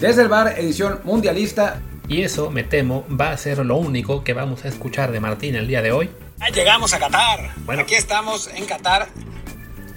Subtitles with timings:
[0.00, 1.80] Desde el bar, edición mundialista.
[2.06, 5.56] Y eso, me temo, va a ser lo único que vamos a escuchar de Martín
[5.56, 6.10] el día de hoy.
[6.54, 7.54] Llegamos a Qatar.
[7.64, 9.08] Bueno, aquí estamos en Qatar.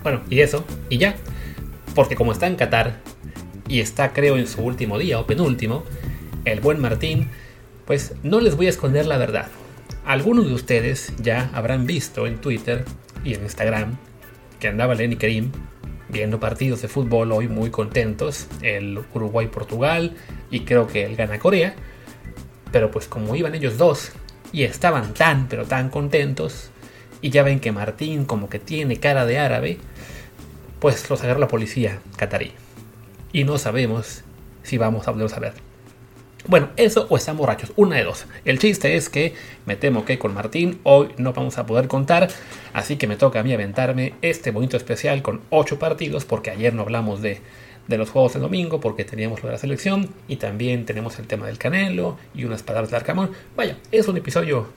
[0.01, 1.15] Bueno, y eso, y ya.
[1.95, 2.95] Porque como está en Qatar,
[3.67, 5.83] y está creo en su último día o penúltimo,
[6.45, 7.29] el buen Martín,
[7.85, 9.47] pues no les voy a esconder la verdad.
[10.05, 12.85] Algunos de ustedes ya habrán visto en Twitter
[13.25, 13.97] y en Instagram
[14.61, 15.51] que andaba Lenny Karim
[16.09, 20.15] viendo partidos de fútbol hoy muy contentos, el Uruguay-Portugal
[20.51, 21.75] y creo que el Gana-Corea,
[22.71, 24.11] pero pues como iban ellos dos
[24.51, 26.71] y estaban tan pero tan contentos,
[27.21, 29.77] y ya ven que Martín como que tiene cara de árabe,
[30.79, 32.53] pues los agarra la policía catarí.
[33.31, 34.23] Y no sabemos
[34.63, 35.68] si vamos a volver a ver.
[36.47, 38.25] Bueno, eso o están borrachos, una de dos.
[38.45, 39.33] El chiste es que
[39.65, 42.29] me temo que con Martín hoy no vamos a poder contar,
[42.73, 46.73] así que me toca a mí aventarme este bonito especial con 8 partidos, porque ayer
[46.73, 47.41] no hablamos de,
[47.87, 51.27] de los juegos de domingo, porque teníamos lo de la selección, y también tenemos el
[51.27, 53.31] tema del Canelo y unas palabras de Arcamón.
[53.57, 54.67] Vaya, es un episodio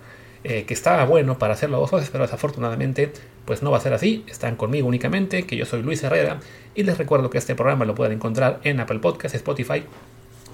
[0.45, 3.13] eh, que estaba bueno para hacerlo dos veces, pero desafortunadamente
[3.45, 4.25] pues no va a ser así.
[4.27, 6.41] Están conmigo únicamente, que yo soy Luis Herrera,
[6.75, 9.85] y les recuerdo que este programa lo pueden encontrar en Apple Podcasts, Spotify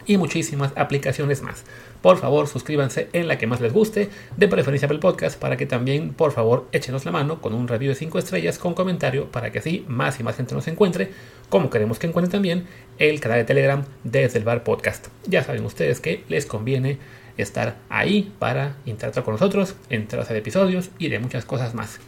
[0.08, 1.62] y muchísimas aplicaciones más.
[2.02, 5.66] Por favor, suscríbanse en la que más les guste, de preferencia Apple Podcast, para que
[5.66, 9.52] también, por favor, échenos la mano con un review de 5 estrellas con comentario para
[9.52, 11.12] que así más y más gente nos encuentre,
[11.48, 12.66] como queremos que encuentren también
[12.98, 15.08] el canal de Telegram desde el Bar Podcast.
[15.26, 16.98] Ya saben ustedes que les conviene
[17.36, 22.00] estar ahí para interactuar con nosotros, entrar a episodios y de muchas cosas más.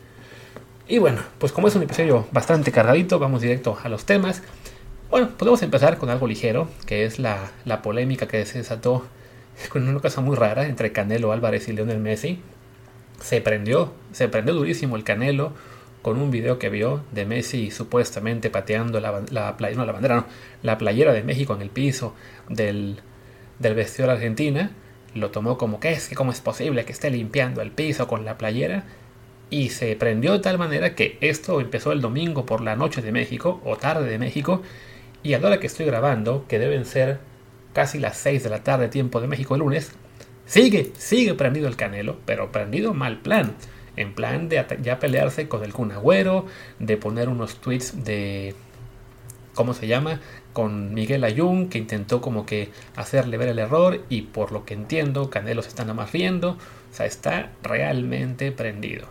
[0.88, 4.42] Y bueno, pues como es un episodio bastante cargadito, vamos directo a los temas.
[5.10, 7.50] Bueno, podemos empezar con algo ligero, que es la,
[7.82, 9.04] polémica que se desató
[9.68, 12.40] con una cosa muy rara entre Canelo Álvarez y Lionel Messi.
[13.20, 15.52] Se prendió, se prendió durísimo el Canelo
[16.02, 20.26] con un video que vio de Messi supuestamente pateando la, la, no, la bandera, no,
[20.62, 22.14] la playera de México en el piso
[22.48, 23.00] del,
[23.58, 24.70] del vestidor Argentina.
[25.16, 28.24] Lo tomó como que es que cómo es posible que esté limpiando el piso con
[28.24, 28.84] la playera
[29.50, 33.10] y se prendió de tal manera que esto empezó el domingo por la noche de
[33.10, 34.62] México o tarde de México
[35.22, 37.18] y a la hora que estoy grabando, que deben ser
[37.72, 39.92] casi las 6 de la tarde, tiempo de México el lunes,
[40.46, 43.54] sigue, sigue prendido el Canelo, pero prendido mal plan.
[43.96, 46.46] En plan de ya pelearse con el Kun Agüero,
[46.78, 48.54] de poner unos tweets de.
[49.54, 50.20] ¿Cómo se llama?
[50.52, 54.74] Con Miguel Ayun, que intentó como que hacerle ver el error, y por lo que
[54.74, 56.50] entiendo, Canelo se está nada más riendo.
[56.50, 59.06] O sea, está realmente prendido.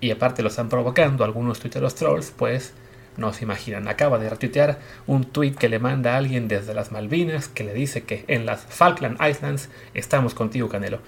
[0.00, 2.74] Y aparte lo están provocando algunos twitteros trolls, pues
[3.20, 6.90] no se imaginan, acaba de retuitear un tweet que le manda a alguien desde las
[6.90, 11.00] Malvinas que le dice que en las Falkland Islands estamos contigo, Canelo.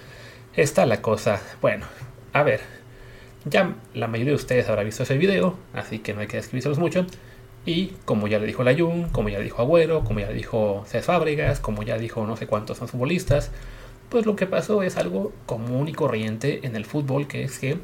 [0.55, 1.41] Está la cosa.
[1.61, 1.85] Bueno,
[2.31, 2.61] a ver.
[3.45, 6.79] Ya la mayoría de ustedes habrá visto ese video, así que no hay que describírselos
[6.79, 7.05] mucho.
[7.65, 10.33] Y como ya le dijo la Jun, como ya le dijo Agüero, como ya le
[10.33, 13.51] dijo Cés Fábregas, como ya dijo no sé cuántos son futbolistas,
[14.09, 17.77] pues lo que pasó es algo común y corriente en el fútbol, que es que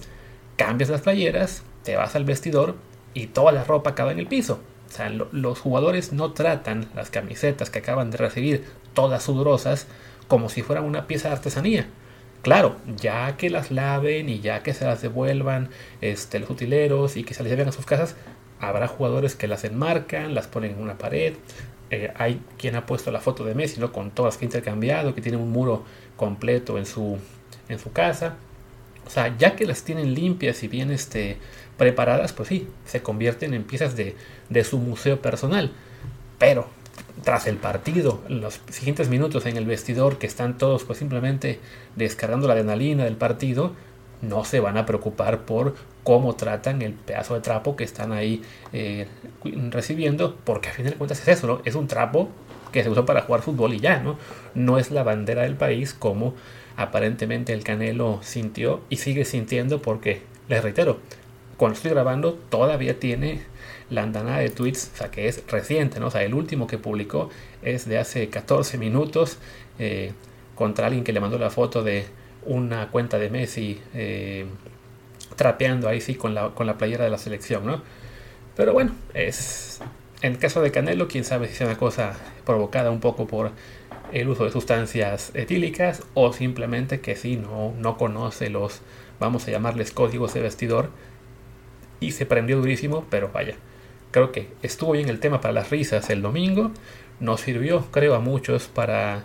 [0.55, 2.75] cambias las playeras, te vas al vestidor
[3.13, 4.59] y toda la ropa acaba en el piso.
[4.89, 9.87] O sea, los jugadores no tratan las camisetas que acaban de recibir todas sudorosas
[10.27, 11.87] como si fueran una pieza de artesanía.
[12.41, 15.69] Claro, ya que las laven y ya que se las devuelvan
[16.01, 18.15] este, los utileros y que se las lleven a sus casas,
[18.59, 21.33] habrá jugadores que las enmarcan, las ponen en una pared.
[21.91, 23.91] Eh, hay quien ha puesto la foto de Messi ¿no?
[23.91, 25.83] con todas que ha intercambiado, que tiene un muro
[26.15, 27.17] completo en su,
[27.67, 28.35] en su casa.
[29.05, 31.37] O sea, ya que las tienen limpias y bien este,
[31.79, 34.15] preparadas, pues sí, se convierten en piezas de,
[34.63, 35.71] su museo personal.
[36.37, 36.67] Pero
[37.23, 41.59] tras el partido, los siguientes minutos en el vestidor, que están todos pues simplemente
[41.95, 43.73] descargando la adrenalina del partido,
[44.21, 48.41] no se van a preocupar por cómo tratan el pedazo de trapo que están ahí
[48.73, 49.07] eh,
[49.69, 51.61] recibiendo, porque a fin de cuentas es eso, ¿no?
[51.63, 52.29] Es un trapo
[52.73, 54.17] que se usó para jugar fútbol y ya, ¿no?
[54.53, 56.35] No es la bandera del país como
[56.75, 60.99] aparentemente el Canelo sintió y sigue sintiendo porque, les reitero,
[61.59, 63.41] cuando estoy grabando todavía tiene
[63.89, 66.07] la andanada de tweets, o sea que es reciente, ¿no?
[66.07, 67.29] O sea, el último que publicó
[67.61, 69.37] es de hace 14 minutos
[69.77, 70.13] eh,
[70.55, 72.05] contra alguien que le mandó la foto de
[72.45, 74.45] una cuenta de Messi eh,
[75.35, 77.81] trapeando ahí sí con la, con la playera de la selección, ¿no?
[78.55, 79.81] Pero bueno, es
[80.21, 82.13] en el caso de Canelo, quién sabe si es una cosa
[82.45, 83.51] provocada un poco por
[84.13, 88.81] el uso de sustancias etílicas o simplemente que sí no, no conoce los,
[89.19, 90.89] vamos a llamarles códigos de vestidor
[91.99, 93.55] y se prendió durísimo, pero vaya,
[94.11, 96.71] creo que estuvo bien el tema para las risas el domingo,
[97.19, 99.23] nos sirvió creo a muchos para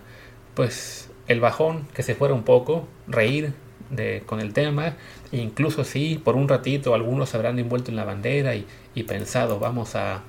[0.55, 3.53] pues el bajón que se fuera un poco, reír
[3.91, 4.97] de, con el tema,
[5.33, 9.05] e incluso si por un ratito algunos se habrán envuelto en la bandera y, y
[9.05, 10.23] pensado vamos a,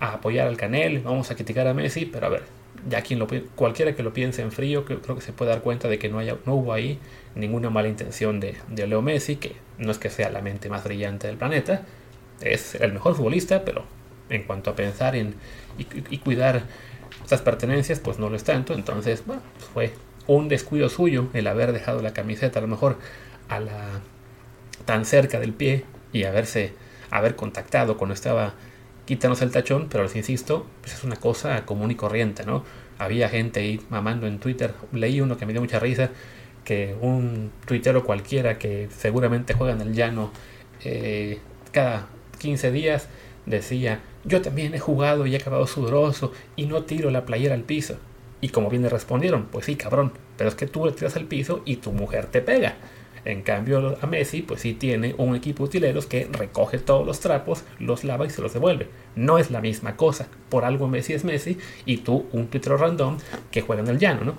[0.00, 3.26] a apoyar al Canel, vamos a criticar a Messi, pero a ver, ya quien lo,
[3.54, 6.20] cualquiera que lo piense en frío, creo, que se puede dar cuenta de que no,
[6.22, 6.98] no hubo ahí
[7.34, 10.84] ninguna mala intención de, de, Leo Messi, que no es que sea la mente más
[10.84, 11.82] brillante del planeta,
[12.40, 13.84] es el mejor futbolista, pero
[14.30, 15.34] en cuanto a pensar en
[15.78, 16.62] y, cuidar
[17.24, 18.74] esas pertenencias, pues no lo es tanto.
[18.74, 19.92] Entonces, bueno, pues fue
[20.26, 22.98] un descuido suyo el haber dejado la camiseta a lo mejor
[23.48, 24.00] a la
[24.84, 26.72] tan cerca del pie y haberse
[27.10, 28.54] haber contactado cuando estaba
[29.10, 32.62] quítanos el tachón, pero les insisto, pues es una cosa común y corriente, ¿no?
[32.96, 36.10] Había gente ahí mamando en Twitter, leí uno que me dio mucha risa,
[36.62, 40.30] que un tuitero cualquiera que seguramente juega en el llano
[40.84, 41.40] eh,
[41.72, 42.06] cada
[42.38, 43.08] 15 días
[43.46, 47.64] decía, yo también he jugado y he acabado sudoroso y no tiro la playera al
[47.64, 47.96] piso.
[48.40, 51.24] Y como bien le respondieron, pues sí, cabrón, pero es que tú le tiras al
[51.24, 52.76] piso y tu mujer te pega.
[53.24, 57.20] En cambio, a Messi, pues sí tiene un equipo de utileros que recoge todos los
[57.20, 58.88] trapos, los lava y se los devuelve.
[59.14, 60.28] No es la misma cosa.
[60.48, 63.18] Por algo Messi es Messi y tú un tuitero random
[63.50, 64.34] que juega en el llano, ¿no?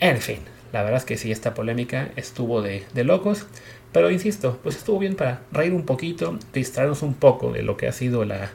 [0.00, 0.38] En fin,
[0.72, 3.46] la verdad es que sí, esta polémica estuvo de, locos.
[3.92, 7.88] Pero insisto, pues estuvo bien para reír un poquito, distraernos un poco de lo que
[7.88, 8.50] ha sido la,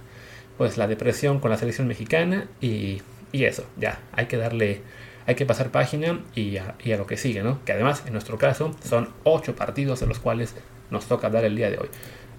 [0.57, 3.01] pues, la depresión con la selección mexicana y,
[3.31, 4.81] y eso, ya, hay que darle
[5.25, 7.63] hay que pasar página y a, lo que sigue, ¿no?
[7.65, 10.55] Que además, en nuestro caso, son ocho partidos de los cuales
[10.89, 11.89] nos toca dar el día de hoy.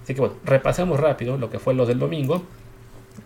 [0.02, 2.44] Así que bueno, repasamos rápido lo que fue lo del domingo.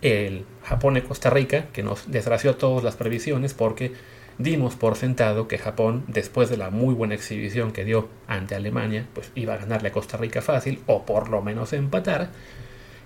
[0.00, 3.92] El Japón y Costa Rica, que nos desgració todas las previsiones porque
[4.38, 9.06] dimos por sentado que Japón, después de la muy buena exhibición que dio ante Alemania,
[9.12, 12.30] pues iba a ganarle a Costa Rica fácil o por lo menos empatar.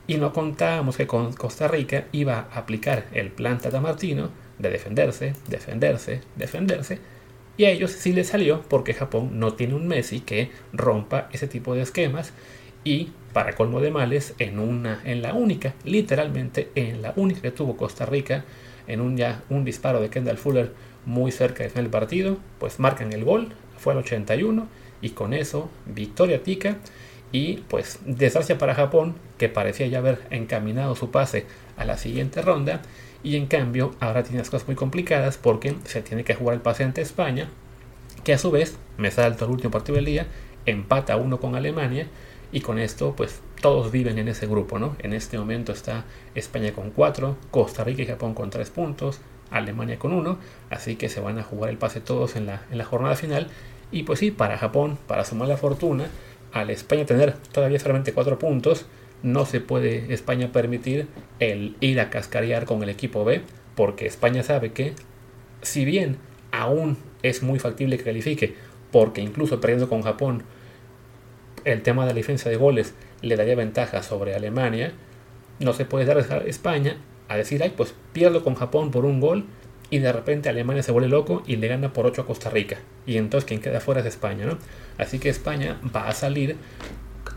[0.06, 4.70] Y no contábamos que con Costa Rica iba a aplicar el plan Tata Martino de
[4.70, 6.98] defenderse, defenderse, defenderse.
[7.56, 11.48] Y a ellos sí les salió porque Japón no tiene un Messi que rompa ese
[11.48, 12.32] tipo de esquemas.
[12.84, 17.50] Y para colmo de males, en, una, en la única, literalmente en la única que
[17.50, 18.44] tuvo Costa Rica,
[18.86, 20.72] en un, ya, un disparo de Kendall Fuller
[21.06, 24.66] muy cerca del partido, pues marcan el gol, fue al 81
[25.00, 26.76] y con eso victoria tica
[27.32, 31.46] y pues desgracia para Japón que parecía ya haber encaminado su pase
[31.76, 32.82] a la siguiente ronda
[33.22, 36.60] y en cambio, ahora tiene las cosas muy complicadas porque se tiene que jugar el
[36.60, 37.48] pase ante España,
[38.24, 40.26] que a su vez, me salto el último partido del día,
[40.66, 42.08] empata uno con Alemania
[42.52, 44.96] y con esto pues todos viven en ese grupo, ¿no?
[44.98, 46.04] En este momento está
[46.34, 49.20] España con 4, Costa Rica y Japón con 3 puntos,
[49.50, 50.38] Alemania con 1,
[50.70, 53.48] así que se van a jugar el pase todos en la, en la jornada final
[53.92, 56.08] y pues sí, para Japón, para sumar la fortuna,
[56.52, 58.86] al España tener todavía solamente 4 puntos,
[59.22, 61.06] no se puede España permitir
[61.38, 63.42] el ir a cascarear con el equipo B,
[63.74, 64.94] porque España sabe que,
[65.62, 66.16] si bien
[66.50, 68.54] aún es muy factible que califique,
[68.90, 70.42] porque incluso perdiendo con Japón,
[71.64, 74.92] el tema de la defensa de goles le daría ventaja sobre Alemania,
[75.60, 76.96] no se puede dar a España
[77.28, 79.46] a decir, ay, pues pierdo con Japón por un gol
[79.90, 82.78] y de repente Alemania se vuelve loco y le gana por 8 a Costa Rica.
[83.06, 84.58] Y entonces quien queda fuera es España, ¿no?
[84.98, 86.56] Así que España va a salir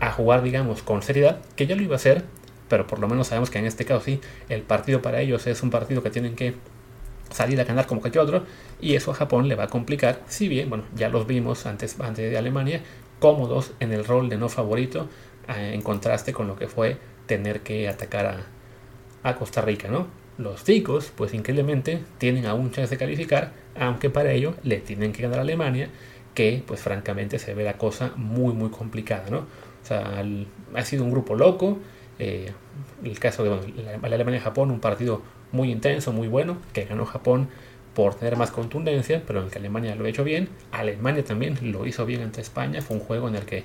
[0.00, 2.24] a jugar, digamos, con seriedad, que ya lo iba a hacer,
[2.68, 5.62] pero por lo menos sabemos que en este caso sí, el partido para ellos es
[5.62, 6.54] un partido que tienen que
[7.30, 8.44] salir a ganar como cualquier otro,
[8.80, 11.98] y eso a Japón le va a complicar, si bien, bueno, ya los vimos antes,
[12.00, 12.82] antes de Alemania,
[13.18, 15.08] cómodos en el rol de no favorito,
[15.48, 18.46] eh, en contraste con lo que fue tener que atacar a,
[19.28, 20.06] a Costa Rica, ¿no?
[20.38, 25.22] Los ticos, pues increíblemente, tienen aún chance de calificar, aunque para ello le tienen que
[25.22, 25.88] ganar a Alemania,
[26.34, 29.46] que pues francamente se ve la cosa muy muy complicada, ¿no?
[29.90, 31.78] Ha sido un grupo loco.
[32.18, 32.52] Eh,
[33.04, 37.04] el caso de la, Alemania y Japón, un partido muy intenso, muy bueno, que ganó
[37.04, 37.48] Japón
[37.94, 40.48] por tener más contundencia, pero en el que Alemania lo ha hecho bien.
[40.70, 42.82] Alemania también lo hizo bien ante España.
[42.82, 43.64] Fue un juego en el que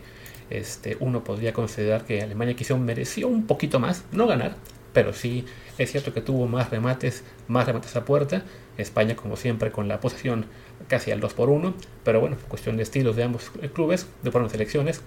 [0.49, 4.55] este, uno podría considerar que Alemania quizá mereció un poquito más, no ganar,
[4.93, 5.45] pero sí
[5.77, 8.43] es cierto que tuvo más remates, más remates a puerta.
[8.77, 10.45] España, como siempre, con la posesión
[10.87, 11.73] casi al 2 por 1,
[12.03, 15.01] pero bueno, cuestión de estilos de ambos clubes, de por selecciones,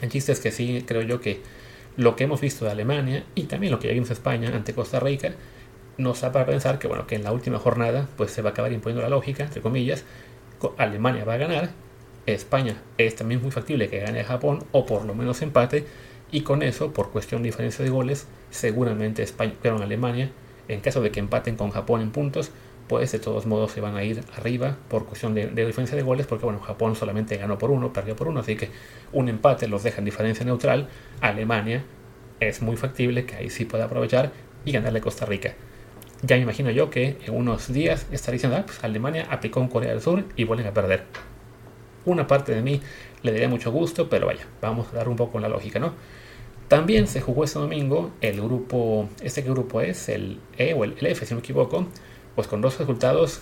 [0.00, 1.40] el chiste es que sí, creo yo que
[1.96, 4.72] lo que hemos visto de Alemania y también lo que ya vimos de España ante
[4.74, 5.32] Costa Rica
[5.98, 8.52] nos da para pensar que bueno que en la última jornada pues se va a
[8.52, 10.04] acabar imponiendo la lógica entre comillas
[10.78, 11.70] Alemania va a ganar
[12.26, 15.84] España es también muy factible que gane a Japón o por lo menos empate
[16.30, 20.30] y con eso por cuestión de diferencia de goles seguramente España pero Alemania
[20.68, 22.50] en caso de que empaten con Japón en puntos
[22.90, 26.26] pues de todos modos se van a ir arriba por cuestión de, diferencia de goles,
[26.26, 28.68] porque bueno, Japón solamente ganó por uno, perdió por uno, así que
[29.12, 30.88] un empate los deja en diferencia neutral.
[31.20, 31.84] Alemania
[32.40, 34.32] es muy factible que ahí sí pueda aprovechar
[34.64, 35.54] y ganarle a Costa Rica.
[36.22, 39.68] Ya me imagino yo que en unos días estaré diciendo, ah, pues Alemania aplicó en
[39.68, 41.04] Corea del Sur y vuelven a perder.
[42.06, 42.80] Una parte de mí
[43.22, 45.94] le daría mucho gusto, pero vaya, vamos a dar un poco la lógica, ¿no?
[46.66, 50.08] También se jugó este domingo el grupo, ¿este grupo es?
[50.08, 51.86] El E o el F, si no me equivoco,
[52.34, 53.40] pues con dos resultados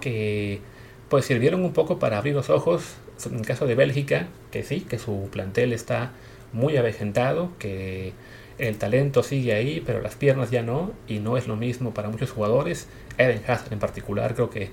[0.00, 0.60] que
[1.08, 2.96] pues sirvieron un poco para abrir los ojos.
[3.26, 6.12] En el caso de Bélgica, que sí, que su plantel está
[6.52, 8.12] muy avejentado, que
[8.58, 12.08] el talento sigue ahí, pero las piernas ya no, y no es lo mismo para
[12.08, 12.88] muchos jugadores.
[13.16, 14.70] Eden Hazard en particular creo que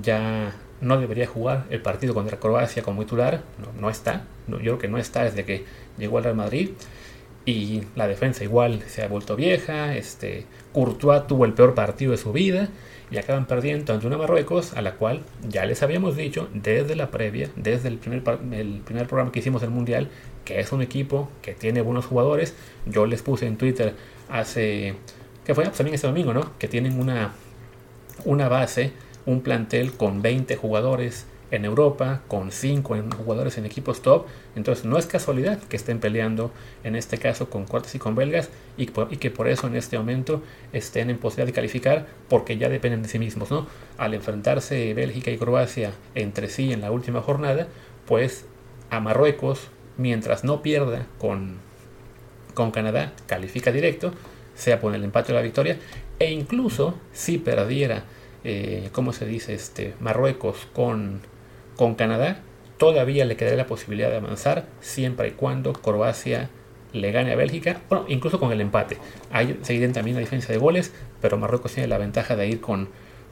[0.00, 4.78] ya no debería jugar el partido contra Croacia como titular, no, no está, yo creo
[4.78, 5.64] que no está desde que
[5.98, 6.70] llegó al Real Madrid
[7.44, 12.18] y la defensa igual se ha vuelto vieja, este Courtois tuvo el peor partido de
[12.18, 12.68] su vida
[13.10, 17.10] y acaban perdiendo ante una Marruecos a la cual ya les habíamos dicho desde la
[17.10, 20.08] previa, desde el primer, programa que hicimos del Mundial,
[20.46, 22.54] que es un equipo que tiene buenos jugadores.
[22.86, 23.94] Yo les puse en Twitter
[24.30, 24.94] hace,
[25.44, 26.56] que fue pues también este domingo, ¿no?
[26.58, 27.32] Que tienen una,
[28.24, 28.92] una base,
[29.26, 34.26] un plantel con 20 jugadores en Europa, con 5 jugadores en equipos top.
[34.56, 36.50] Entonces no es casualidad que estén peleando
[36.82, 40.42] en este caso con cuartos y con belgas y, que por eso en este momento
[40.72, 43.50] estén en posibilidad de calificar porque ya dependen de sí mismos.
[43.50, 43.66] ¿no?
[43.98, 47.68] Al enfrentarse Bélgica y Croacia entre sí en la última jornada,
[48.06, 48.46] pues
[48.88, 49.68] a Marruecos,
[49.98, 51.58] mientras no pierda con,
[52.54, 54.12] con Canadá, califica directo,
[54.54, 55.78] sea por el empate o la victoria,
[56.18, 58.04] e incluso si perdiera,
[58.42, 59.52] eh, ¿cómo se dice?
[59.52, 61.20] Este, Marruecos con
[61.76, 62.40] con Canadá
[62.78, 66.50] todavía le quedaría la posibilidad de avanzar siempre y cuando Croacia
[66.92, 68.98] le gane a Bélgica, bueno, incluso con el empate.
[69.30, 72.88] Hay seguirán también la diferencia de goles, pero Marruecos tiene la ventaja de ir con,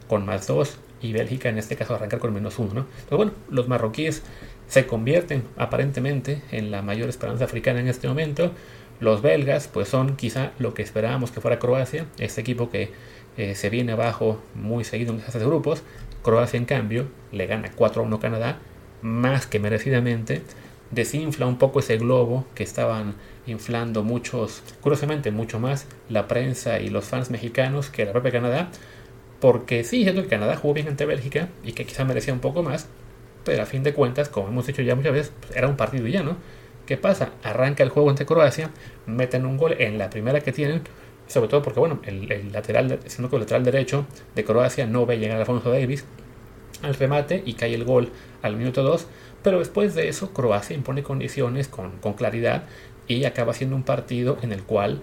[0.08, 2.72] con más dos y Bélgica en este caso arrancar con menos uno.
[2.74, 2.86] ¿no?
[3.06, 4.22] Pero bueno, los marroquíes
[4.68, 8.52] se convierten aparentemente en la mayor esperanza africana en este momento.
[9.00, 12.92] Los belgas pues son quizá lo que esperábamos que fuera Croacia, este equipo que
[13.36, 15.82] eh, se viene abajo muy seguido en las grupos,
[16.22, 18.58] Croacia, en cambio, le gana 4 a 1 Canadá,
[19.02, 20.42] más que merecidamente,
[20.90, 23.14] desinfla un poco ese globo que estaban
[23.46, 28.70] inflando muchos, curiosamente mucho más la prensa y los fans mexicanos que la propia Canadá,
[29.40, 32.62] porque sí, es que Canadá jugó bien ante Bélgica y que quizá merecía un poco
[32.62, 32.88] más,
[33.44, 36.06] pero a fin de cuentas, como hemos dicho ya muchas veces, pues, era un partido
[36.06, 36.36] ya, ¿no?
[36.86, 37.30] ¿Qué pasa?
[37.42, 38.70] Arranca el juego ante Croacia,
[39.06, 40.82] meten un gol en la primera que tienen,
[41.30, 45.18] sobre todo porque, bueno, el, lateral, siendo que el lateral derecho de Croacia no ve
[45.18, 46.04] llegar a Alfonso Davis
[46.82, 48.10] al remate y cae el gol
[48.42, 49.06] al minuto 2,
[49.42, 52.64] pero después de eso Croacia impone condiciones con, con claridad
[53.06, 55.02] y acaba siendo un partido en el cual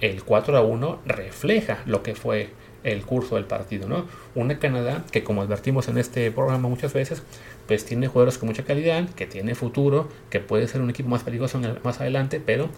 [0.00, 2.50] el 4 a 1 refleja lo que fue
[2.82, 4.06] el curso del partido, ¿no?
[4.34, 7.22] Una Canadá que como advertimos en este programa muchas veces,
[7.66, 11.22] pues tiene jugadores con mucha calidad, que tiene futuro, que puede ser un equipo más
[11.22, 12.68] peligroso más adelante, pero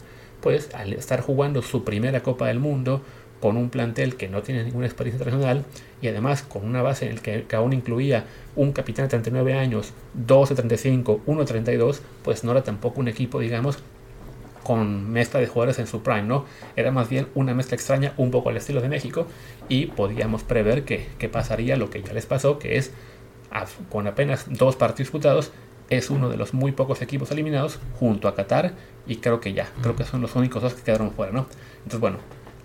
[0.41, 3.03] pues al estar jugando su primera Copa del Mundo
[3.41, 5.65] con un plantel que no tiene ninguna experiencia internacional
[6.03, 9.93] y además con una base en el que, aún incluía un capitán de 39 años,
[10.15, 13.79] dos de 35, uno de 32, pues no era tampoco un equipo, digamos,
[14.63, 16.45] con mezcla de jugadores en su prime, ¿no?
[16.77, 19.27] Era más bien una mezcla extraña, un poco al estilo de México,
[19.69, 22.93] y podíamos prever que, que pasaría lo que ya les pasó, que es
[23.89, 25.51] con apenas dos partidos disputados,
[25.89, 28.75] es uno de los muy pocos equipos eliminados junto a Qatar
[29.07, 31.47] y creo que ya, creo que son los únicos dos que quedaron fuera, ¿no?
[31.79, 32.19] Entonces, bueno,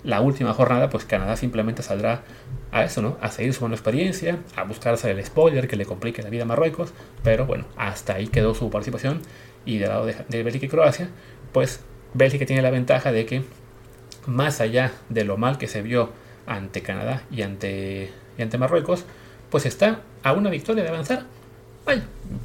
[0.04, 2.24] la última jornada, pues Canadá simplemente saldrá
[2.72, 3.18] a eso, ¿no?
[3.22, 6.46] A seguir su buena experiencia, a buscarse el spoiler que le complique la vida a
[6.46, 9.22] Marruecos, pero bueno, hasta ahí quedó su participación
[9.66, 11.10] y del lado de, Bélgica y Croacia,
[11.52, 11.80] pues
[12.14, 13.44] Bélgica tiene la ventaja de que
[14.28, 16.12] más allá de lo mal que se vio
[16.46, 19.06] ante Canadá y ante, y ante Marruecos,
[19.50, 21.26] pues está a una victoria de avanzar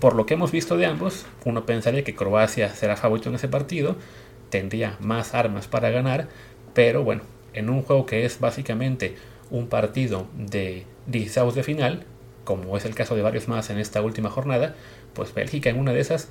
[0.01, 3.49] por lo que hemos visto de ambos, uno pensaría que Croacia será favorito en ese
[3.49, 3.97] partido,
[4.51, 6.29] tendría más armas para ganar,
[6.75, 9.17] pero bueno, en un juego que es básicamente
[9.51, 12.05] un partido de 16 de final,
[12.45, 14.75] como es el caso de varios más en esta última jornada,
[15.15, 16.29] pues Bélgica en una de esas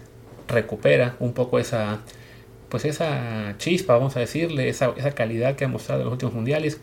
[0.48, 2.00] recupera un poco esa
[2.70, 6.36] pues esa chispa, vamos a decirle, esa, esa calidad que ha mostrado en los últimos
[6.36, 6.80] mundiales,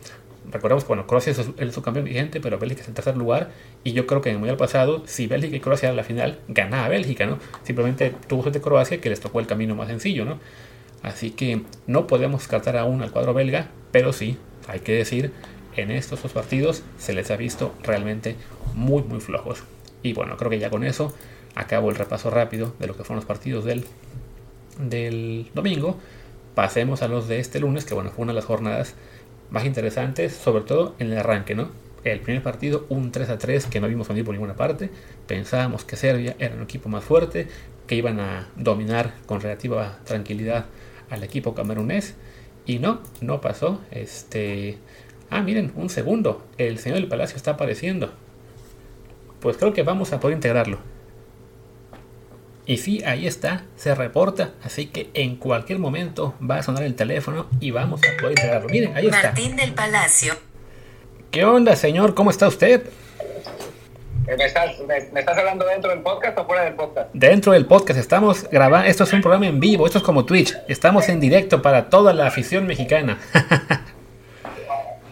[0.51, 3.51] recordemos bueno, Croacia es el subcampeón vigente, pero Bélgica es el tercer lugar.
[3.83, 6.39] Y yo creo que en el mundial pasado, si Bélgica y Croacia eran la final,
[6.47, 7.39] ganaba Bélgica, ¿no?
[7.63, 10.39] Simplemente tuvo suerte Croacia que les tocó el camino más sencillo, ¿no?
[11.03, 14.37] Así que no podemos descartar aún al cuadro belga, pero sí,
[14.67, 15.31] hay que decir,
[15.75, 18.35] en estos dos partidos se les ha visto realmente
[18.73, 19.63] muy, muy flojos.
[20.03, 21.13] Y bueno, creo que ya con eso
[21.55, 23.85] acabo el repaso rápido de lo que fueron los partidos del,
[24.79, 25.97] del domingo.
[26.55, 28.95] Pasemos a los de este lunes, que bueno, fue una de las jornadas
[29.49, 31.69] más interesantes, sobre todo en el arranque, ¿no?
[32.03, 34.89] El primer partido, un 3 a 3 que no vimos venir por ninguna parte.
[35.27, 37.47] Pensábamos que Serbia era un equipo más fuerte,
[37.85, 40.65] que iban a dominar con relativa tranquilidad
[41.09, 42.15] al equipo camerunés.
[42.65, 43.81] Y no, no pasó.
[43.91, 44.77] Este.
[45.29, 46.45] Ah, miren, un segundo.
[46.57, 48.11] El señor del palacio está apareciendo.
[49.39, 50.79] Pues creo que vamos a poder integrarlo.
[52.69, 56.95] Y sí, ahí está, se reporta, así que en cualquier momento va a sonar el
[56.95, 58.67] teléfono y vamos a poder entregarlo.
[58.67, 59.29] Miren, ahí está.
[59.29, 60.33] Martín del Palacio.
[61.31, 62.13] ¿Qué onda, señor?
[62.13, 62.83] ¿Cómo está usted?
[64.25, 67.09] ¿Me estás, me, estás, hablando dentro del podcast o fuera del podcast?
[67.13, 67.97] Dentro del podcast.
[67.97, 68.85] Estamos grabando.
[68.89, 69.85] Esto es un programa en vivo.
[69.85, 70.53] Esto es como Twitch.
[70.67, 73.17] Estamos en directo para toda la afición mexicana.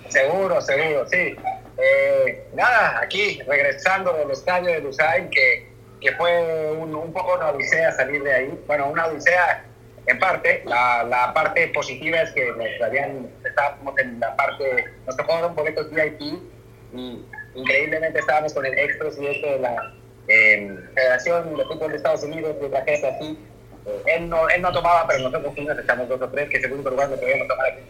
[0.10, 1.38] seguro, seguro, sí.
[1.78, 7.50] Eh, nada, aquí regresando del estadio de Lusain, que, que fue un, un, poco una
[7.50, 8.64] odisea salir de ahí.
[8.68, 9.66] Bueno, una odisea
[10.08, 10.64] en parte.
[10.66, 15.56] La, la parte positiva es que nos habían, estábamos en la parte, nos tocó un
[15.56, 16.22] boletos VIP
[16.94, 17.26] y
[17.56, 19.94] increíblemente estábamos con el ex presidente de la
[20.28, 23.40] eh, Federación de Fútbol de Estados Unidos, de otra gente así.
[23.86, 26.62] Eh, él, no, él no tomaba, pero nosotros sí nos echamos dos o tres, que
[26.62, 27.82] segundo lugar no podíamos tomar aquí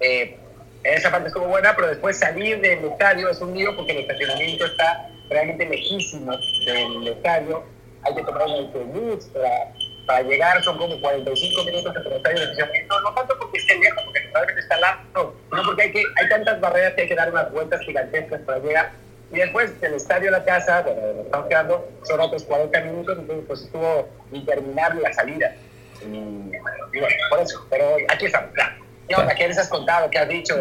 [0.00, 0.38] en eh,
[0.82, 4.66] esa parte estuvo buena, pero después salir del estadio es un lío porque el estacionamiento
[4.66, 6.32] está realmente lejísimo
[6.66, 7.64] del estadio.
[8.02, 9.72] Hay que tomar un autobús para,
[10.06, 13.00] para llegar, son como 45 minutos entre el estadio de estacionamiento.
[13.00, 16.60] No tanto porque esté lejos, porque realmente está largo, no porque hay, que, hay tantas
[16.60, 18.92] barreras que hay que dar unas vueltas gigantescas para llegar.
[19.32, 23.62] Y después del estadio la casa, bueno, estamos quedando, son otros 40 minutos, entonces pues
[23.62, 25.56] estuvo interminable la salida.
[26.02, 28.76] Y, y bueno, por eso, pero aquí estamos, ya.
[29.08, 29.34] ¿Qué onda?
[29.34, 30.08] ¿Qué les has contado?
[30.10, 30.54] ¿Qué has dicho?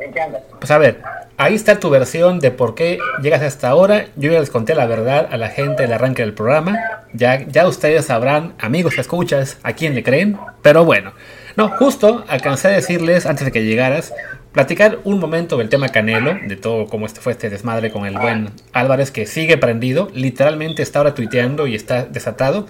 [0.00, 0.12] ¿En?
[0.58, 1.02] Pues a ver,
[1.36, 4.06] ahí está tu versión de por qué llegas hasta ahora.
[4.16, 6.78] Yo ya les conté la verdad a la gente del arranque del programa.
[7.12, 10.38] Ya, ya ustedes sabrán, amigos escuchas, a quién le creen.
[10.62, 11.12] Pero bueno,
[11.56, 14.14] no, justo alcancé a decirles antes de que llegaras,
[14.52, 18.16] platicar un momento del tema Canelo, de todo cómo este fue este desmadre con el
[18.16, 22.68] buen Álvarez que sigue prendido, literalmente está ahora tuiteando y está desatado.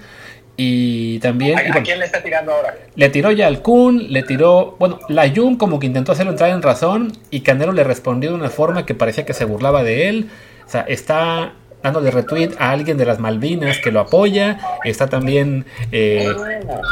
[0.56, 1.58] Y también.
[1.58, 2.74] ¿A, quién le está tirando ahora?
[2.94, 4.76] Le tiró ya al Kun, le tiró.
[4.78, 8.36] Bueno, la Jun como que intentó hacerlo entrar en razón y Canelo le respondió de
[8.36, 10.30] una forma que parecía que se burlaba de él.
[10.66, 14.58] O sea, está dándole retweet a alguien de las Malvinas que lo apoya.
[14.84, 16.28] Está también eh,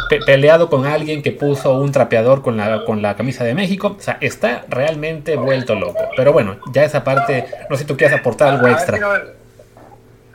[0.09, 3.97] pe peleado con alguien que puso un trapeador con la, con la camisa de México.
[3.99, 6.01] O sea, está realmente vuelto loco.
[6.17, 8.97] Pero bueno, ya esa parte, no sé si tú quieres aportar algo extra.
[8.97, 9.41] A ver si no,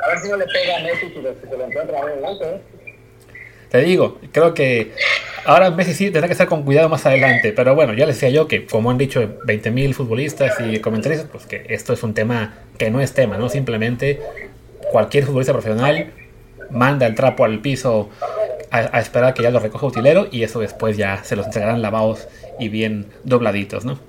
[0.03, 2.45] a ver si no le pega a Messi si, se lo encuentra adelante.
[2.45, 2.74] ¿eh?
[3.75, 4.93] Te digo, creo que
[5.43, 7.51] ahora Messi sí tendrá que estar con cuidado más adelante.
[7.51, 11.45] Pero bueno, ya les decía yo que, como han dicho 20.000 futbolistas y comentaristas, pues
[11.45, 13.49] que esto es un tema que no es tema, ¿no?
[13.49, 14.21] Simplemente
[14.93, 16.13] cualquier futbolista profesional
[16.69, 18.09] manda el trapo al piso
[18.71, 21.81] a, a, esperar que ya lo recoja utilero y eso después ya se los entregarán
[21.81, 23.99] lavados y bien dobladitos, ¿no?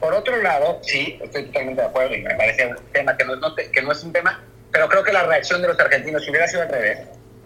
[0.00, 3.36] Por otro lado, sí, estoy totalmente de acuerdo y me parece un tema que no,
[3.36, 6.30] no, que no es un tema, pero creo que la reacción de los argentinos, si
[6.30, 6.98] hubiera sido al revés,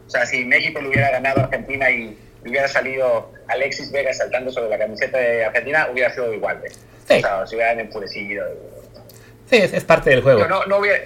[0.08, 4.50] o sea, si México le hubiera ganado a Argentina y hubiera salido Alexis Vega saltando
[4.50, 6.62] sobre la camiseta de Argentina, hubiera sido igual.
[6.64, 6.70] ¿eh?
[7.06, 7.14] Sí.
[7.16, 8.46] O sea, se hubieran enfurecido.
[9.50, 10.48] Sí, es, es parte del juego.
[10.48, 11.00] No, no, hubiera,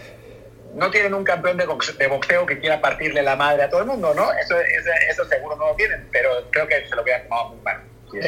[0.74, 3.80] no, tienen un campeón de boxeo, de boxeo, que quiera partirle la madre a todo
[3.80, 4.32] el mundo, ¿no?
[4.34, 7.60] Eso, eso, eso seguro no lo tienen, pero creo que se lo hubieran tomado muy
[7.62, 7.80] mal.
[8.08, 8.18] Si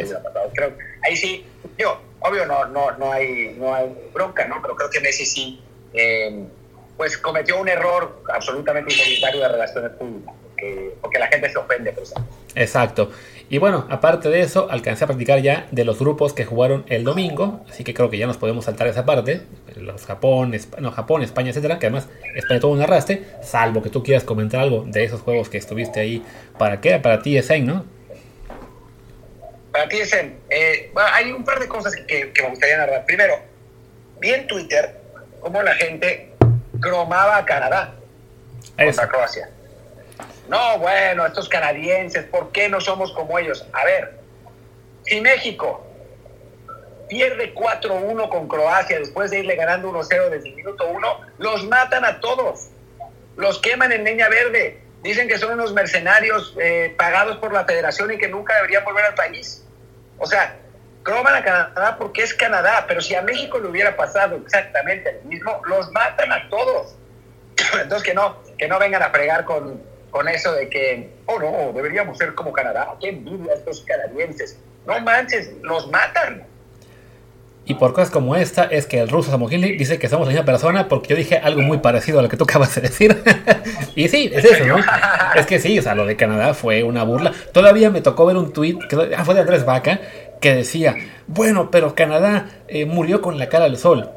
[0.55, 0.73] creo,
[1.05, 1.47] ahí sí,
[1.79, 4.61] digo, obvio no, no, no, hay, no hay bronca, ¿no?
[4.61, 6.47] Pero creo que Messi sí, eh,
[6.97, 10.35] pues cometió un error absolutamente involuntario de relaciones públicas
[10.65, 12.15] porque, porque la gente se ofende por eso.
[12.55, 13.11] Exacto.
[13.51, 17.05] Y bueno, aparte de eso, alcancé a practicar ya de los grupos que jugaron el
[17.05, 19.43] domingo, así que creo que ya nos podemos saltar esa parte.
[19.77, 23.91] Los Japón, Esp no, Japón, España, etcétera, que además España todo un arrastre, salvo que
[23.91, 26.25] tú quieras comentar algo de esos juegos que estuviste ahí.
[26.59, 26.99] ¿Para qué?
[26.99, 27.85] Para ti es ¿no?
[29.73, 33.05] Para ti es eh, bueno, hay un par de cosas que, que me gustaría narrar.
[33.05, 33.35] Primero,
[34.21, 35.01] vi en Twitter
[35.41, 36.31] cómo la gente
[36.81, 37.95] cromaba a Canadá
[38.77, 39.51] contra Croacia.
[40.49, 43.67] No, bueno, estos canadienses, ¿por qué no somos como ellos?
[43.73, 44.19] A ver,
[45.05, 45.85] si México
[47.09, 52.05] pierde 4-1 con Croacia después de irle ganando 1-0 desde el minuto 1, los matan
[52.05, 52.69] a todos.
[53.37, 54.81] Los queman en leña verde.
[55.03, 59.05] Dicen que son unos mercenarios eh, pagados por la federación y que nunca deberían volver
[59.05, 59.65] al país.
[60.19, 60.57] O sea,
[61.03, 65.29] croman a Canadá porque es Canadá, pero si a México le hubiera pasado exactamente lo
[65.29, 66.97] mismo, los matan a todos.
[67.81, 69.83] Entonces que no, que no vengan a fregar con,
[70.15, 72.95] con eso de que, oh no, deberíamos ser como Canadá.
[73.01, 74.57] Qué envidia estos canadienses.
[74.87, 76.45] No manches, los matan.
[77.65, 80.45] Y por cosas como esta es que el ruso Samohili dice que somos la misma
[80.45, 83.25] persona porque yo dije algo muy parecido a lo que tú acabas de decir.
[83.97, 84.77] y sí, es eso, ¿no?
[85.35, 87.33] es que sí, o sea, lo de Canadá fue una burla.
[87.53, 90.01] Todavía me tocó ver un tweet que ah, fue de Andrés Vaca
[90.41, 90.95] que decía,
[91.27, 94.11] bueno, pero Canadá eh, murió con la cara al sol.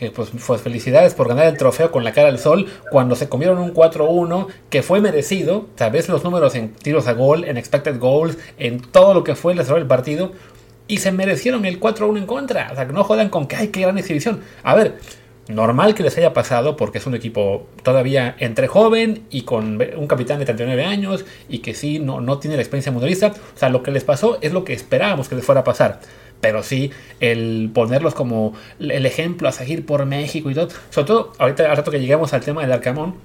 [0.00, 3.28] Eh, pues, pues, felicidades por ganar el trofeo con la cara al sol cuando se
[3.28, 5.66] comieron un 4-1 que fue merecido.
[5.76, 9.52] Sabes los números en tiros a gol, en expected goals, en todo lo que fue
[9.52, 10.32] el desarrollo del partido.
[10.88, 12.68] Y se merecieron el 4-1 en contra.
[12.72, 14.40] O sea, que no jodan con que hay que gran exhibición.
[14.62, 14.98] A ver,
[15.48, 20.06] normal que les haya pasado porque es un equipo todavía entre joven y con un
[20.06, 23.28] capitán de 39 años y que sí no, no tiene la experiencia mundialista.
[23.28, 26.00] O sea, lo que les pasó es lo que esperábamos que les fuera a pasar.
[26.40, 30.68] Pero sí el ponerlos como el ejemplo a seguir por México y todo.
[30.90, 33.16] Sobre todo, ahorita al rato que lleguemos al tema del Arcamón,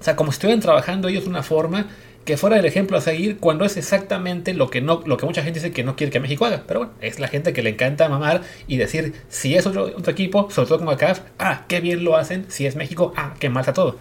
[0.00, 1.88] o sea, como si estuvieran trabajando ellos de una forma
[2.24, 5.42] que fuera el ejemplo a seguir cuando es exactamente lo que no lo que mucha
[5.42, 6.64] gente dice que no quiere que México haga.
[6.66, 10.12] Pero bueno, es la gente que le encanta mamar y decir si es otro, otro
[10.12, 13.48] equipo, sobre todo como acá, ah, qué bien lo hacen, si es México, ah, qué
[13.48, 13.98] mal está todo.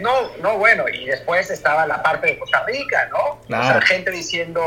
[0.00, 3.40] No, no, bueno, y después estaba la parte de Costa Rica, ¿no?
[3.46, 3.78] Claro.
[3.78, 4.60] O sea, gente diciendo,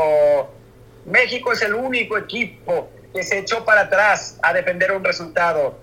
[1.06, 5.78] México es el único equipo que se echó para atrás a defender un resultado.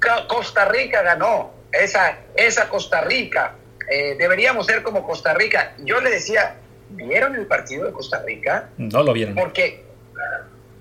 [0.00, 3.54] Co- Costa Rica ganó, esa, esa Costa Rica.
[3.90, 5.72] Eh, deberíamos ser como Costa Rica.
[5.78, 6.56] Yo le decía,
[6.90, 8.68] ¿vieron el partido de Costa Rica?
[8.76, 9.34] No lo vieron.
[9.34, 9.82] Porque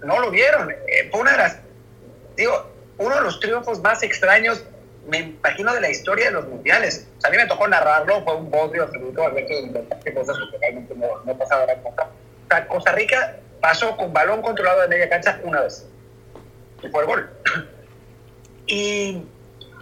[0.04, 0.70] no lo vieron.
[0.72, 1.58] Eh, fue una de las,
[2.36, 4.64] digo, uno de los triunfos más extraños,
[5.08, 7.08] me imagino, de la historia de los mundiales.
[7.18, 9.72] O sea, a mí me tocó narrarlo, fue un bodrio absoluto, a ver qué
[10.04, 12.04] qué cosas porque realmente no, no pasaba cosa.
[12.04, 15.86] O sea, Costa Rica pasó con balón controlado de media cancha una vez.
[16.84, 17.30] Y fue el gol.
[18.70, 19.22] Y,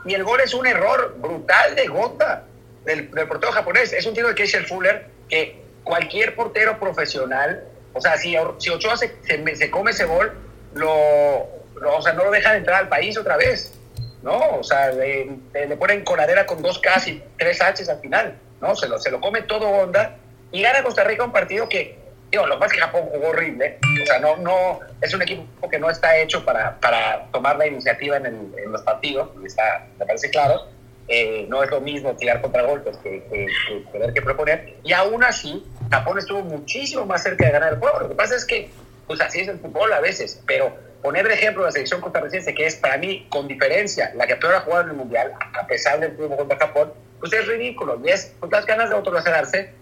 [0.05, 2.43] y el gol es un error brutal de Gota,
[2.83, 3.93] del, portero japonés.
[3.93, 8.95] Es un tiro de Keisel Fuller que cualquier portero profesional, o sea, si, si Ochoa
[8.97, 9.15] se,
[9.55, 10.33] se, come ese gol,
[10.75, 11.47] lo,
[11.81, 13.73] lo- o sea, no lo dejan entrar al país otra vez,
[14.21, 14.37] ¿no?
[14.59, 18.37] O sea, le, le- le ponen coladera con dos Ks y tres Hs al final,
[18.61, 18.75] ¿no?
[18.75, 20.15] Se lo, se lo come todo onda
[20.51, 21.97] y gana Costa Rica un partido que,
[22.35, 25.21] digo, lo que pasa es que Japón jugó horrible, o sea, no, no, es un
[25.21, 29.29] equipo que no está hecho para, para tomar la iniciativa en, el- en los partidos,
[29.45, 30.67] está, me parece claro,
[31.07, 34.75] eh, no es lo mismo tirar contragolpes que, que, que tener que proponer.
[34.83, 37.99] Y aún así, Japón estuvo muchísimo más cerca de ganar el juego.
[37.99, 38.71] Lo que pasa es que,
[39.05, 42.65] pues así es el fútbol a veces, pero poner de ejemplo la selección costarricense, que
[42.65, 45.99] es para mí, con diferencia, la que peor ha jugado en el Mundial, a pesar
[45.99, 48.01] del triunfo contra Japón, pues es ridículo.
[48.03, 49.73] Y es pues, las ganas de autolacerarse.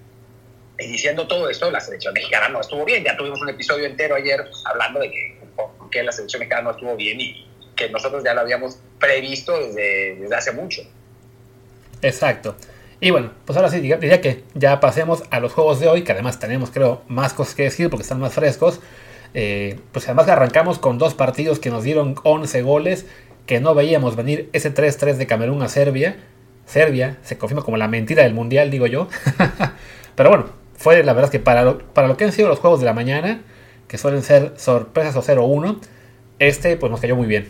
[0.79, 3.03] Y diciendo todo esto, la selección mexicana no estuvo bien.
[3.03, 6.71] Ya tuvimos un episodio entero ayer hablando de que, por qué la selección mexicana no
[6.71, 10.81] estuvo bien y que nosotros ya lo habíamos previsto desde, desde hace mucho.
[12.01, 12.55] Exacto.
[12.99, 16.13] Y bueno, pues ahora sí, diría que ya pasemos a los juegos de hoy, que
[16.13, 18.79] además tenemos, creo, más cosas que decir porque están más frescos.
[19.33, 23.05] Eh, pues además arrancamos con dos partidos que nos dieron 11 goles,
[23.45, 26.15] que no veíamos venir ese 3-3 de Camerún a Serbia.
[26.65, 29.09] Serbia se confirma como la mentira del mundial, digo yo.
[30.15, 30.45] Pero bueno,
[30.83, 32.93] fue la verdad que para lo, para lo que han sido los juegos de la
[32.93, 33.41] mañana,
[33.87, 35.79] que suelen ser sorpresas o 0-1,
[36.39, 37.49] este pues nos cayó muy bien.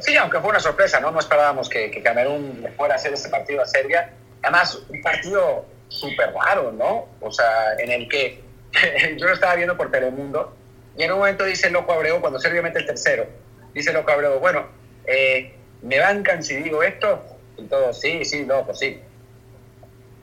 [0.00, 1.12] Sí, aunque fue una sorpresa, ¿no?
[1.12, 4.10] No esperábamos que, que Camerún fuera a hacer ese partido a Serbia.
[4.42, 7.06] Además, un partido súper raro, ¿no?
[7.20, 8.42] O sea, en el que
[9.16, 10.56] yo lo estaba viendo por Telemundo
[10.98, 13.26] y en un momento dice Loco Abreu, cuando Serbia mete el tercero,
[13.72, 14.66] dice Loco Abreu, bueno,
[15.06, 17.22] eh, me bancan si digo esto,
[17.56, 19.00] y todo, sí, sí, loco, sí.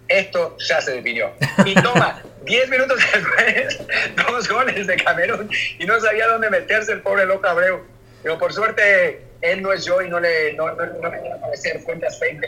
[0.08, 1.32] Esto ya se definió.
[1.66, 3.80] Y toma, 10 minutos después,
[4.28, 7.82] dos goles de Camerún y no sabía dónde meterse el pobre Loco Abreu.
[8.22, 11.36] Pero por suerte, él no es yo y no le no, no, no me quiero
[11.36, 12.40] aparecer cuentas fake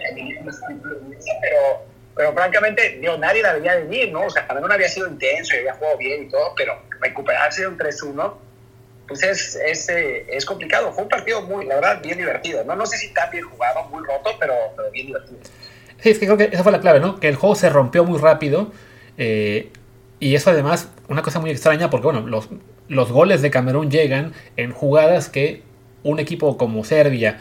[1.42, 4.26] pero, pero francamente, digo, nadie la veía venir, ¿no?
[4.26, 7.68] O sea, Camerún había sido intenso y había jugado bien y todo, pero recuperarse de
[7.68, 8.34] un 3-1,
[9.08, 10.94] pues es, es, eh, es complicado.
[10.94, 12.64] Fue un partido muy, la verdad, bien divertido.
[12.64, 15.40] No, no sé si tan bien jugado, muy roto, pero, pero bien divertido.
[16.00, 17.20] Sí, es que creo que esa fue la clave, ¿no?
[17.20, 18.72] Que el juego se rompió muy rápido.
[19.18, 19.72] eh,
[20.20, 22.50] y eso además, una cosa muy extraña, porque bueno, los,
[22.88, 25.62] los goles de Camerún llegan en jugadas que
[26.04, 27.40] un equipo como Serbia,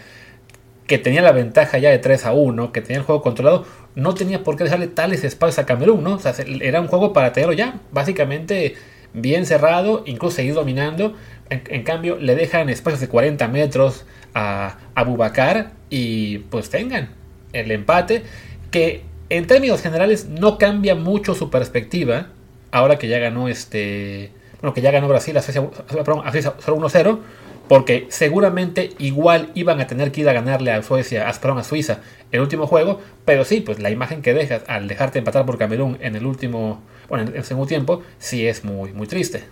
[0.87, 3.65] que tenía la ventaja ya de 3 a 1, que tenía el juego controlado,
[3.95, 6.15] no tenía por qué dejarle tales espacios a Camerún, ¿no?
[6.15, 8.75] O sea, se- era un juego para tenerlo ya, básicamente
[9.15, 11.15] bien cerrado, incluso seguir dominando.
[11.51, 17.11] En, en cambio, le dejan espacios de 40 metros a, a Bubacar y pues tengan
[17.55, 18.23] el empate,
[18.71, 22.29] que en términos generales no cambia mucho su perspectiva,
[22.71, 26.55] ahora que ya ganó este, bueno, que ya ganó Brasil a Suecia, perdón, a Suiza
[26.59, 27.21] solo 1-0,
[27.69, 31.65] porque seguramente igual iban a tener que ir a ganarle a Suecia, a, perdón, a
[31.65, 32.01] Suiza
[32.33, 35.99] el último juego, pero sí, pues la imagen que dejas al dejarte empatar por Camerún
[36.01, 39.45] en el último, bueno, en el segundo tiempo, sí es muy, muy triste.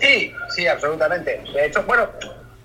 [0.00, 1.42] Sí, sí, absolutamente.
[1.54, 2.08] De hecho, bueno,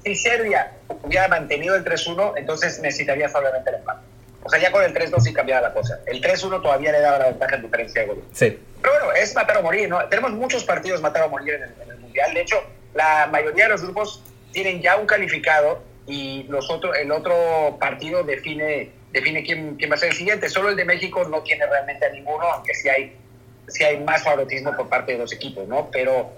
[0.03, 0.71] si Serbia
[1.03, 4.01] hubiera mantenido el 3-1, entonces necesitaría solamente el empate.
[4.43, 5.99] O sea, ya con el 3-2 sí cambiaba la cosa.
[6.05, 8.23] El 3-1 todavía le daba la ventaja en diferencia de goles.
[8.31, 8.57] Sí.
[8.81, 10.03] Pero bueno, es matar o morir, ¿no?
[10.07, 12.33] Tenemos muchos partidos matar o morir en el, en el Mundial.
[12.33, 17.11] De hecho, la mayoría de los grupos tienen ya un calificado y los otro, el
[17.11, 20.49] otro partido define, define quién, quién va a ser el siguiente.
[20.49, 23.15] Solo el de México no tiene realmente a ninguno, aunque sí hay,
[23.67, 25.89] sí hay más favoritismo por parte de los equipos, ¿no?
[25.91, 26.31] Pero,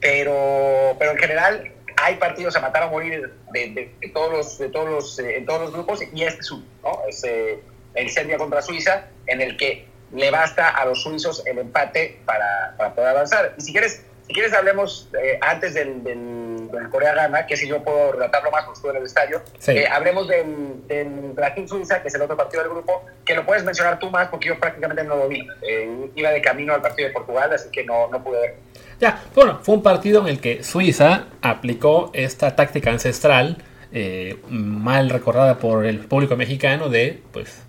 [0.00, 4.68] pero, pero en general hay partidos a matar o morir de, de, todos los, de
[4.68, 7.02] todos los, eh, en todos los grupos y este es uno, ¿no?
[7.08, 7.60] Es eh,
[7.94, 12.74] el Serbia contra Suiza, en el que le basta a los suizos el empate para,
[12.76, 13.54] para poder avanzar.
[13.58, 18.12] Y si quieres, si quieres hablemos eh, antes del, del, Corea-Gana, que si yo puedo
[18.12, 19.42] relatarlo más, estuve en el estadio.
[19.66, 23.64] Eh, hablemos del, del Brasil-Suiza, que es el otro partido del grupo, que lo puedes
[23.64, 25.44] mencionar tú más porque yo prácticamente no lo vi.
[25.62, 28.54] Eh, iba de camino al partido de Portugal, así que no, no pude ver.
[29.00, 33.56] Ya, bueno, fue un partido en el que Suiza aplicó esta táctica ancestral,
[33.90, 37.62] eh, mal recordada por el público mexicano, de pues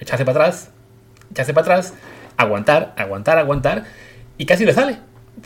[0.00, 0.72] echarse para atrás,
[1.30, 1.94] echarse para atrás,
[2.36, 3.84] aguantar, aguantar, aguantar,
[4.36, 4.98] y casi le sale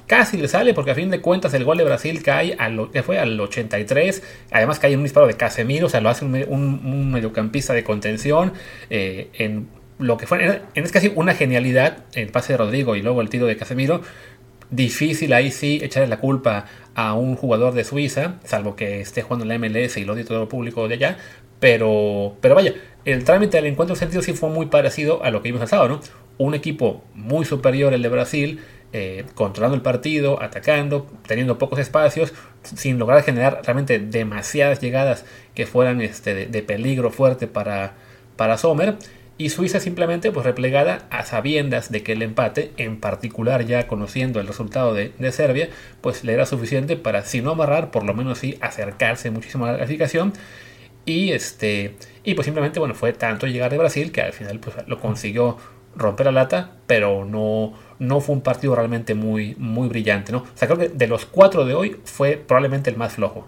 [0.07, 2.91] casi le sale porque a fin de cuentas el gol de Brasil cae a lo,
[2.91, 6.25] que fue al 83, además cae en un disparo de Casemiro, o sea, lo hace
[6.25, 8.53] un, mediocampista de contención
[8.91, 13.03] eh, en lo que fue, en, es casi una genialidad el pase de Rodrigo y
[13.03, 14.03] luego el tiro de Casemiro.
[14.71, 19.45] Difícil ahí sí echarle la culpa a un jugador de Suiza, salvo que esté jugando
[19.45, 21.19] en la MLS y lo de todo el público de allá,
[21.61, 22.75] pero, pero vaya,
[23.05, 25.89] el trámite del encuentro sentido sí fue muy parecido a lo que vimos el sábado,
[25.89, 26.01] ¿no?
[26.39, 28.61] Un equipo muy superior el de Brasil,
[28.95, 35.25] eh, controlando el partido, atacando, teniendo pocos espacios, sin lograr generar realmente demasiadas llegadas
[35.55, 37.95] que fueran este, de, peligro fuerte para,
[38.37, 38.97] para Sommer.
[39.39, 44.41] Y Suiza simplemente pues replegada a sabiendas de que el empate, en particular ya conociendo
[44.41, 45.71] el resultado de, Serbia,
[46.03, 49.73] pues le era suficiente para, si no amarrar, por lo menos sí acercarse muchísimo a
[49.73, 50.35] la clasificación.
[51.07, 54.77] Y este y pues simplemente bueno fue tanto llegar de Brasil que al final pues
[54.87, 55.57] lo consiguió
[55.97, 60.39] romper la lata, pero no, no fue un partido realmente muy, muy brillante, ¿no?
[60.39, 63.47] O sea, creo que de los cuatro de hoy fue probablemente el más flojo.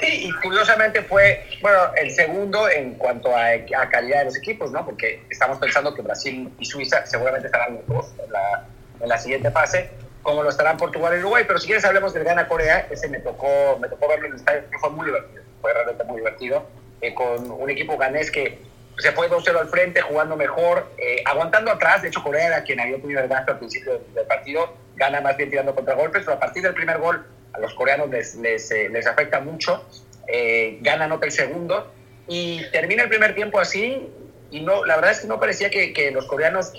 [0.00, 3.48] Sí, y curiosamente fue, bueno, el segundo en cuanto a,
[3.90, 4.84] calidad de los equipos, ¿no?
[4.84, 8.66] Porque estamos pensando que Brasil y Suiza seguramente estarán los dos en la,
[9.00, 9.90] en la siguiente fase,
[10.22, 11.42] como lo estarán Portugal y Uruguay.
[11.44, 14.38] Pero si quieres hablemos del Gana Corea, ese me tocó, me tocó verlo en el
[14.38, 16.66] estadio, fue muy divertido, fue realmente muy divertido,
[17.00, 18.60] eh, con un equipo ganés que
[18.98, 22.02] se fue 2-0 al frente, jugando mejor, eh, aguantando atrás.
[22.02, 25.36] De hecho, Corea era quien había tenido el gasto al principio del, partido, gana más
[25.36, 28.88] bien tirando contragolpes, pero a partir del primer gol a los coreanos les, les, eh,
[28.88, 29.84] les afecta mucho.
[30.26, 31.92] Eh, gana nota el segundo
[32.26, 34.10] y termina el primer tiempo así.
[34.50, 36.72] Y no, la verdad es que no parecía que, que los coreanos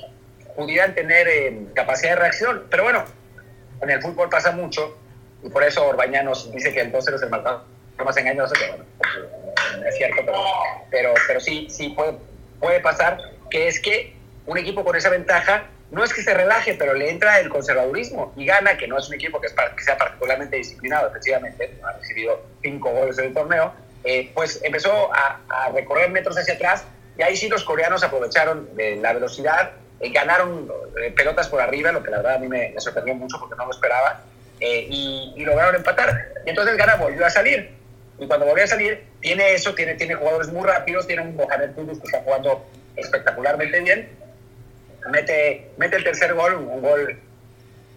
[0.55, 1.27] pudieran tener
[1.73, 2.65] capacidad de reacción.
[2.69, 3.05] Pero bueno,
[3.81, 4.97] en el fútbol pasa mucho
[5.41, 7.63] y por eso Orbañanos dice que el 2-0 es el marcador
[8.03, 8.85] más engañoso, que bueno,
[9.85, 10.43] es cierto, pero,
[10.89, 12.13] pero, pero sí, sí puede,
[12.59, 13.17] puede pasar,
[13.49, 14.13] que es que
[14.45, 18.33] un equipo con esa ventaja no es que se relaje, pero le entra el conservadurismo
[18.35, 21.93] y gana, que no es un equipo que, es que sea particularmente disciplinado, efectivamente, ha
[21.93, 26.85] recibido cinco goles en el torneo, eh, pues empezó a, a, recorrer metros hacia atrás
[27.17, 31.91] y ahí sí los coreanos aprovecharon de la velocidad, eh, ganaron eh, pelotas por arriba,
[31.91, 34.21] lo que la verdad a mí me, sorprendió mucho porque no lo esperaba,
[34.61, 36.33] y, y, lograron empatar.
[36.45, 37.78] Y entonces Gana volvió a salir
[38.19, 41.71] y cuando volvió a salir, tiene eso, tiene, tiene jugadores muy rápidos, tiene un Mohamed
[41.71, 44.09] Kudus que está jugando espectacularmente bien.
[45.09, 47.17] Mete, mete el tercer gol, un gol,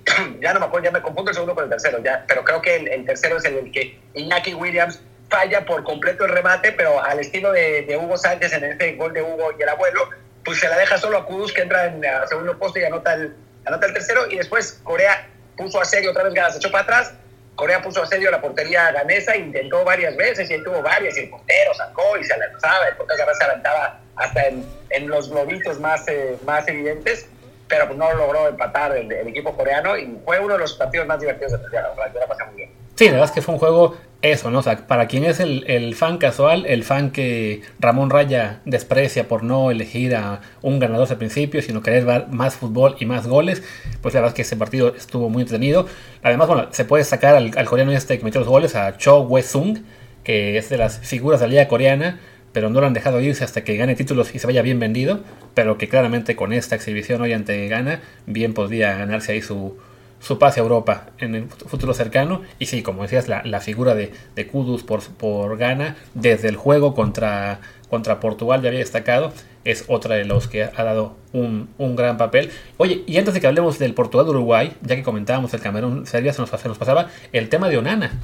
[0.40, 2.62] ya no me acuerdo, ya me confundo el segundo con el tercero, ya, pero creo
[2.62, 7.18] que el, tercero es el, que Iñaki Williams falla por completo el remate, pero al
[7.18, 10.08] estilo de, de, Hugo Sánchez en este gol de Hugo y el abuelo,
[10.44, 13.14] pues se la deja solo a Kudus que entra en el segundo poste y anota
[13.14, 16.84] el, anota el tercero, y después Corea puso a serio otra vez, se echó para
[16.84, 17.14] atrás,
[17.54, 21.30] Corea puso a serio la portería ganesa, intentó varias veces y tuvo varias, y el
[21.30, 26.06] portero sacó y se lanzaba, el portero se adelantaba hasta en, en los globitos más,
[26.08, 27.28] eh, más evidentes,
[27.68, 31.20] pero pues no logró empatar el, equipo coreano y fue uno de los partidos más
[31.20, 32.70] divertidos de la la, la pasé muy bien.
[32.94, 34.60] Sí, la verdad es que fue un juego eso, ¿no?
[34.60, 39.42] O sea, para quien es el, fan casual, el fan que Ramón Raya desprecia por
[39.42, 43.62] no elegir a un ganador al principio, sino querer ver más fútbol y más goles,
[44.00, 45.86] pues la verdad es que ese partido estuvo muy entretenido.
[46.22, 49.80] Además, bueno, se puede sacar al, coreano este que metió los goles, a Cho We-sung,
[50.22, 52.20] que es de las figuras de la liga coreana,
[52.52, 55.20] pero no lo han dejado irse hasta que gane títulos y se vaya bien vendido,
[55.54, 59.76] pero que claramente con esta exhibición hoy ante Gana, bien podría ganarse ahí su
[60.22, 62.42] su pase a Europa en el futuro cercano.
[62.58, 66.56] Y sí, como decías, la, la figura de, de Kudus por, por Ghana desde el
[66.56, 69.32] juego contra, contra Portugal ya había destacado.
[69.64, 72.50] Es otra de los que ha dado un, un gran papel.
[72.76, 76.50] Oye, y antes de que hablemos del Portugal-Uruguay, ya que comentábamos el Camerún-Serbia, se nos,
[76.50, 78.18] se nos pasaba el tema de Onana.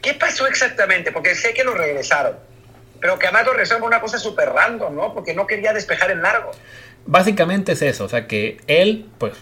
[0.00, 1.12] ¿Qué pasó exactamente?
[1.12, 2.36] Porque sé que lo regresaron.
[3.00, 5.14] Pero que además lo regresaron una cosa súper random, ¿no?
[5.14, 6.52] Porque no quería despejar el largo.
[7.06, 9.34] Básicamente es eso, o sea que él, pues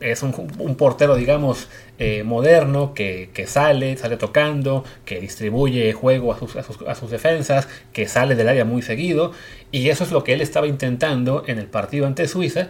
[0.00, 0.32] es un,
[0.76, 7.10] portero, digamos, eh, moderno que, sale, sale tocando, que distribuye juego a sus, a, sus,
[7.10, 9.32] defensas, que sale del área muy seguido.
[9.72, 12.68] Y eso es lo que él estaba intentando en el partido ante Suiza.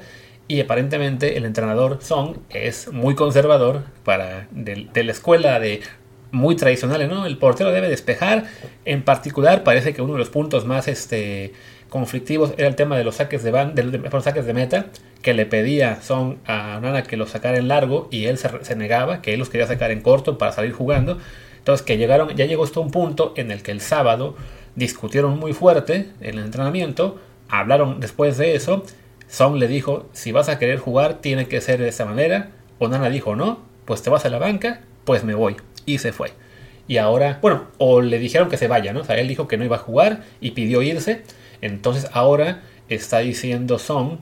[0.48, 5.80] Y aparentemente el entrenador Song es muy conservador para de, la escuela de
[6.32, 7.24] muy tradicionales, ¿no?
[7.24, 8.46] El portero debe despejar.
[8.84, 11.52] En particular, parece que uno de los puntos más este,
[11.90, 14.86] conflictivos era el tema de los saques de, van, de, los saques de meta,
[15.20, 19.20] que le pedía Son a Onana que lo sacara en largo y él se, negaba,
[19.20, 21.18] que él los quería sacar en corto para salir jugando.
[21.58, 24.36] Entonces que llegaron, ya llegó hasta un punto en el que el sábado
[24.76, 28.84] discutieron muy fuerte en el entrenamiento, hablaron después de eso,
[29.28, 33.10] Son le dijo, si vas a querer jugar tiene que ser de esa manera, Onana
[33.10, 36.32] dijo no, pues te vas a la banca, pues me voy, y se fue.
[36.88, 39.00] Y ahora, bueno, o le dijeron que se vaya, ¿no?
[39.00, 41.22] O sea, él dijo que no iba a jugar y pidió irse,
[41.60, 44.20] entonces ahora está diciendo Son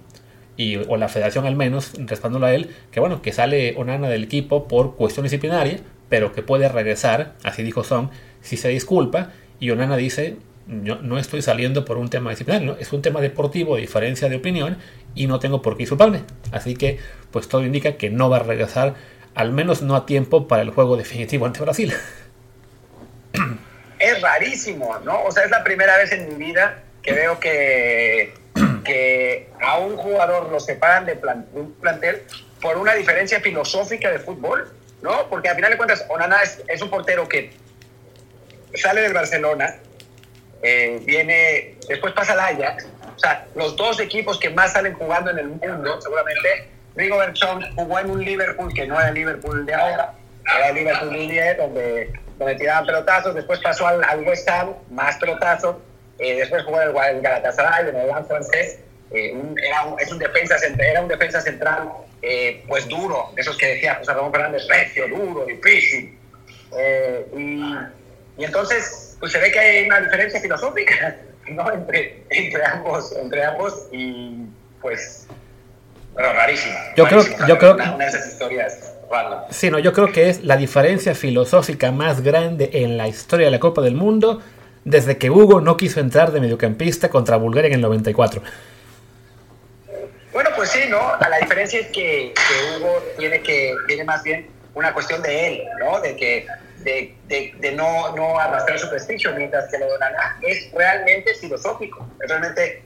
[0.57, 4.25] y, o la federación al menos, respaldándolo a él, que bueno, que sale Onana del
[4.25, 8.11] equipo por cuestión disciplinaria, pero que puede regresar, así dijo Son,
[8.43, 12.93] si se disculpa, y Onana dice, yo no estoy saliendo por un tema disciplinario, es
[12.93, 14.79] un tema deportivo, diferencia de opinión,
[15.15, 16.23] y no tengo por qué disculparme.
[16.53, 16.99] Así que,
[17.31, 18.95] pues todo indica que no va a regresar,
[19.35, 21.93] al menos no a tiempo para el juego definitivo ante Brasil.
[24.01, 25.25] Es rarísimo, ¿no?
[25.25, 28.35] O sea, es la primera vez en mi vida que veo que
[28.85, 31.19] que a un jugador lo separan de,
[31.53, 32.23] un plantel
[32.61, 35.29] por una diferencia filosófica de fútbol, ¿no?
[35.29, 37.53] Porque al final de cuentas, Onana es, un portero que
[38.75, 39.77] sale del Barcelona,
[40.63, 45.31] eh, viene, después pasa al Ajax, o sea, los dos equipos que más salen jugando
[45.31, 49.67] en el mundo, seguramente, Rigo Berchon jugó en un Liverpool que no era el Liverpool
[49.67, 50.15] de ahora,
[50.57, 55.17] era el Liverpool de donde, donde tiraban pelotazos, después pasó al, al West Ham, más
[55.19, 55.77] pelotazos,
[56.19, 58.81] eh, después jugó en el, Galatasaray, en el Gran francés.
[59.11, 59.35] Eh,
[59.67, 63.95] era, un, es un defensa, era un defensa central eh, pues duro, esos que decía
[63.95, 66.19] José Ramón Fernández, recio, duro, difícil.
[67.35, 67.63] Y,
[68.37, 71.17] y, entonces pues se ve que hay una diferencia filosófica
[71.49, 71.73] ¿no?
[71.73, 74.45] entre, entre, ambos, entre ambos y
[74.83, 75.27] pues
[76.15, 76.95] rarísima.
[76.95, 78.89] Yo creo, yo creo una, una de esas historias
[79.51, 83.51] Sí, no, yo creo que es la diferencia filosófica más grande en la historia de
[83.51, 84.43] la Copa del Mundo
[84.89, 88.43] desde que Hugo no quiso entrar de mediocampista contra Bulgaria en el 94.
[90.33, 91.13] Bueno, pues sí, ¿no?
[91.21, 92.33] La diferencia es que,
[92.79, 96.01] Hugo tiene que tiene más bien una cuestión de él, ¿no?
[96.01, 96.47] De que
[96.79, 102.07] de, de, no, no arrastrar su prestigio, mientras que lo de Nana es realmente filosófico.
[102.23, 102.83] Es realmente,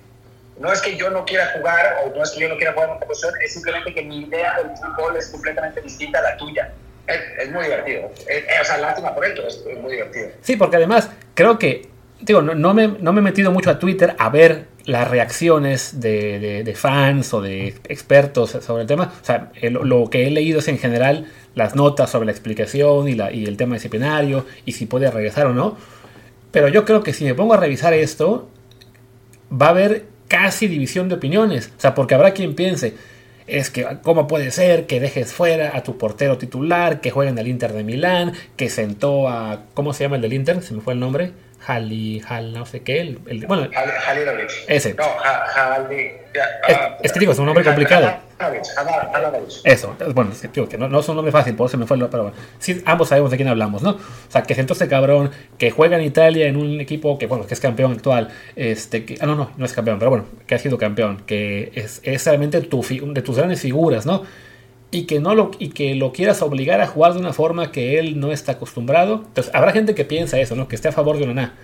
[0.59, 2.89] no es que yo no quiera jugar o no es que yo no quiera jugar
[2.89, 6.37] en otra posición, es simplemente que mi idea del fútbol es completamente distinta a la
[6.37, 6.73] tuya.
[7.07, 8.07] Es, muy divertido.
[8.07, 10.31] o sea, lástima por es, es muy divertido.
[10.41, 11.92] Sí, porque además creo que
[12.23, 16.73] digo, no, me, no, me, he metido mucho a Twitter a ver las reacciones de,
[16.77, 19.13] fans o de expertos sobre el tema.
[19.21, 23.15] O sea, lo que he leído es en general las notas sobre la explicación y,
[23.15, 25.77] la, y el tema disciplinario y si puede regresar o no.
[26.51, 28.49] Pero yo creo que si me pongo a revisar esto,
[29.51, 31.73] va a haber casi división de opiniones.
[31.77, 32.95] O sea, porque habrá quien piense,
[33.47, 37.39] es que cómo puede ser que dejes fuera a tu portero titular, que juega en
[37.39, 40.63] el Inter de Milán, que sentó a, ¿cómo se llama el del Inter?
[40.63, 41.33] Se me fue el nombre.
[41.67, 43.69] Hali, Hal, no sé qué, el, el bueno,
[44.69, 44.95] ese.
[44.95, 46.13] No, Hali,
[47.03, 48.11] es, que digo, es un nombre complicado.
[49.65, 51.97] Eso, bueno, es que, que no, no, es un nombre fácil, por eso me fue,
[52.11, 53.91] pero bueno, sí, ambos sabemos de quién hablamos, ¿no?
[53.91, 57.47] O sea, que sentó ese cabrón que juega en Italia en un equipo que, bueno,
[57.47, 60.55] que es campeón actual, este, que, ah, no, no, no es campeón, pero bueno, que
[60.55, 64.25] ha sido campeón, que es, es realmente tu, de tus grandes figuras, ¿no?
[64.93, 67.99] Y que, no lo, y que lo quieras obligar a jugar de una forma que
[67.99, 69.25] él no está acostumbrado.
[69.27, 70.69] Entonces habrá gente que piensa eso, ¿no?
[70.69, 71.55] Que esté a favor de Onaná.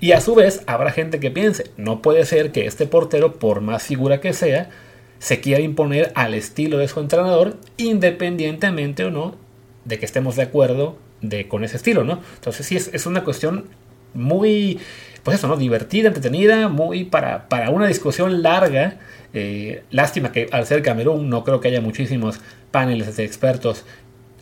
[0.00, 3.60] Y a su vez habrá gente que piense, no puede ser que este portero, por
[3.60, 4.70] más figura que sea,
[5.18, 9.36] se quiera imponer al estilo de su entrenador, independientemente o no
[9.84, 12.20] de que estemos de acuerdo de, con ese estilo, ¿no?
[12.36, 13.66] Entonces sí es, es una cuestión
[14.14, 14.80] muy,
[15.22, 15.56] pues eso, ¿no?
[15.56, 18.96] Divertida, entretenida, muy para, para una discusión larga.
[19.34, 23.84] Eh, lástima que al ser Camerún no creo que haya muchísimos paneles de expertos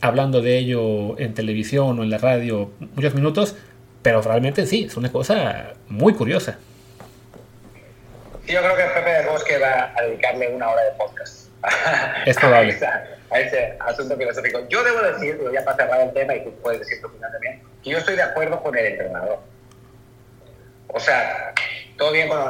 [0.00, 3.56] hablando de ello en televisión o en la radio muchos minutos,
[4.02, 6.58] pero realmente sí, es una cosa muy curiosa.
[8.46, 11.48] Yo creo que Pepe de Bosque va a dedicarle una hora de podcast.
[12.26, 12.76] Es probable.
[13.30, 14.60] a, ese, asunto filosófico.
[14.68, 17.62] Yo debo decir, ya para cerrar el tema y tú puedes decir tu opinión también,
[17.82, 19.38] que yo estoy de acuerdo con el entrenador.
[20.92, 21.54] O sea,
[21.96, 22.40] todo bien con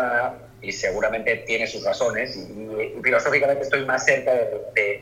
[0.63, 5.01] y seguramente tiene sus razones y, filosóficamente estoy más cerca de,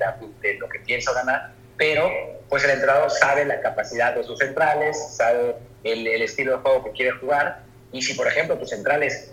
[0.58, 2.10] lo que pienso ganar, pero
[2.48, 6.92] pues el entrenador sabe la capacidad de sus centrales, sabe el, estilo de juego que
[6.92, 7.62] quiere jugar
[7.92, 9.32] y si por ejemplo tus centrales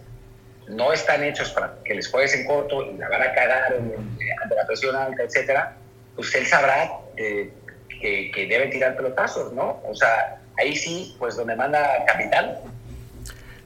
[0.67, 4.55] no están hechos para que les juegues en corto y la van a cagar ante
[4.55, 5.77] la presión alta, etcétera,
[6.15, 7.53] pues él sabrá eh,
[8.01, 9.79] que, que deben tirar pelotazos, ¿no?
[9.87, 12.59] O sea, ahí sí, pues donde manda capital,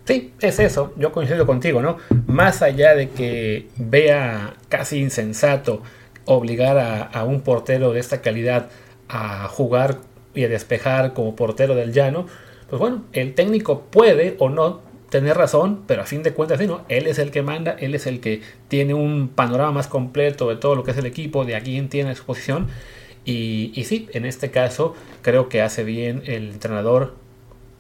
[0.10, 1.98] Sí, es eso, yo coincido contigo, ¿no?
[2.26, 5.84] Más allá de que vea casi insensato
[6.26, 6.80] obligar
[7.14, 8.72] a, un portero de esta calidad
[9.08, 9.98] a jugar
[10.34, 12.26] y a despejar como portero del llano,
[12.72, 14.82] pues bueno, el técnico puede o no
[15.12, 16.82] tener razón, pero a fin de cuentas, ¿no?
[16.90, 20.56] él es el que manda, él es el que tiene un panorama más completo de
[20.56, 22.66] todo lo que es el equipo, de a quién tiene su posición.
[23.26, 27.14] Y, y sí, en este caso creo que hace bien el entrenador,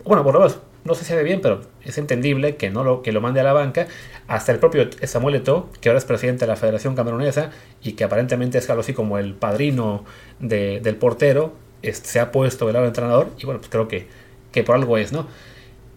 [0.05, 3.01] bueno, por lo menos no sé si hace bien, pero es entendible que no lo,
[3.01, 3.87] que lo mande a la banca.
[4.27, 7.51] Hasta el propio Samuel Eto'o, que ahora es presidente de la Federación Camerunesa
[7.83, 10.05] y que aparentemente es algo así como el padrino
[10.39, 11.53] del portero,
[11.83, 14.07] se ha puesto del lado del entrenador y bueno, pues creo que,
[14.51, 15.27] que por algo es, ¿no?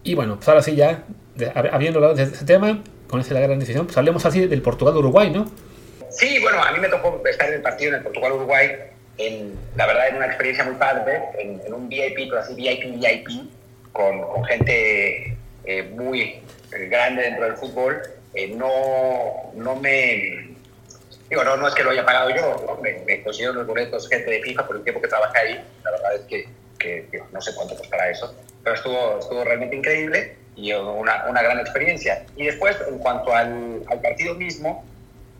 [0.03, 1.05] Y bueno, pues ahora sí ya,
[1.55, 5.29] habiendo hablado de ese tema, con esa la gran decisión, pues hablemos así del Portugal-Uruguay,
[5.29, 5.49] ¿no?
[6.09, 8.69] Sí, bueno, a mí me tocó estar en el partido en el Portugal-Uruguay,
[9.75, 13.27] la verdad, en una experiencia muy padre, en un VIP, pero así VIP, VIP,
[13.93, 18.01] con, con gente eh, muy eh, grande dentro del fútbol,
[18.33, 20.51] eh, no, no me...
[21.29, 22.81] Digo, no, no es que lo haya pagado yo, ¿no?
[22.81, 25.91] me, me consiguieron los boletos gente de FIFA por el tiempo que trabajé ahí, la
[25.91, 30.35] verdad es que, que digo, no sé cuánto costará eso, pero estuvo, estuvo realmente increíble
[30.55, 32.25] y una, una gran experiencia.
[32.35, 34.85] Y después, en cuanto al, al partido mismo,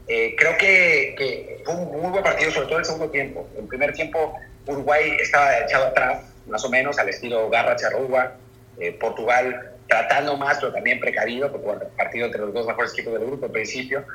[0.08, 3.48] eh, creo que, que, fue un muy buen partido, sobre todo el segundo tiempo.
[3.58, 4.34] El primer tiempo,
[4.68, 8.34] Uruguay estaba echado atrás, más o menos, al estilo Garra Charrúa,
[8.80, 13.14] eh, Portugal tratando más, pero también precavido, porque bueno, partido entre los dos mejores equipos
[13.14, 14.06] del grupo al principio.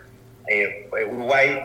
[0.46, 1.61] Eh, Uruguay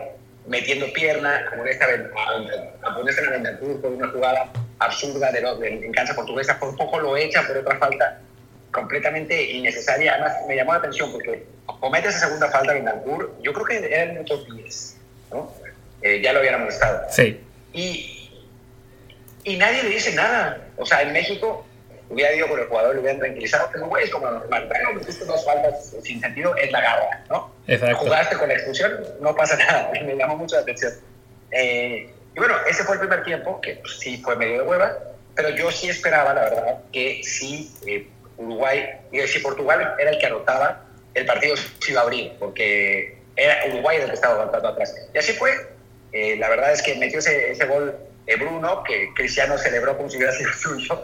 [0.46, 6.14] metiendo pierna, como esta en el por una jugada absurda de, lo, de, en cancha
[6.14, 8.20] portuguesa, por poco lo echa por otra falta
[8.70, 10.12] completamente innecesaria.
[10.14, 11.46] Además, me llamó la atención porque
[11.80, 14.96] comete esa segunda falta en Betancourt, yo creo que era el minuto 10,
[15.30, 15.52] ¿no?
[16.02, 17.06] Eh, ya lo habían amonestado.
[17.10, 17.40] Sí.
[17.72, 18.30] Y,
[19.44, 20.60] y nadie le dice nada.
[20.76, 21.64] O sea, en México
[22.14, 24.66] hubiera ido con el jugador, le hubieran tranquilizado, pero güey, es como normal.
[24.68, 27.52] Bueno, metiste dos faltas sin sentido, es la garra, ¿no?
[27.66, 27.96] Exacto.
[27.96, 29.90] Jugaste con la expulsión, no pasa nada.
[30.02, 30.92] Me llamó mucho la atención.
[31.50, 34.96] Eh, y bueno, ese fue el primer tiempo, que pues, sí fue medio de hueva,
[35.34, 40.18] pero yo sí esperaba, la verdad, que si eh, Uruguay, y si Portugal era el
[40.18, 40.84] que anotaba,
[41.14, 44.94] el partido se iba a abrir, porque era Uruguay el que estaba aguantando atrás.
[45.12, 45.52] Y así fue.
[46.12, 47.96] Eh, la verdad es que metió ese, ese gol
[48.38, 51.00] Bruno, que Cristiano celebró como si hubiera sido suyo.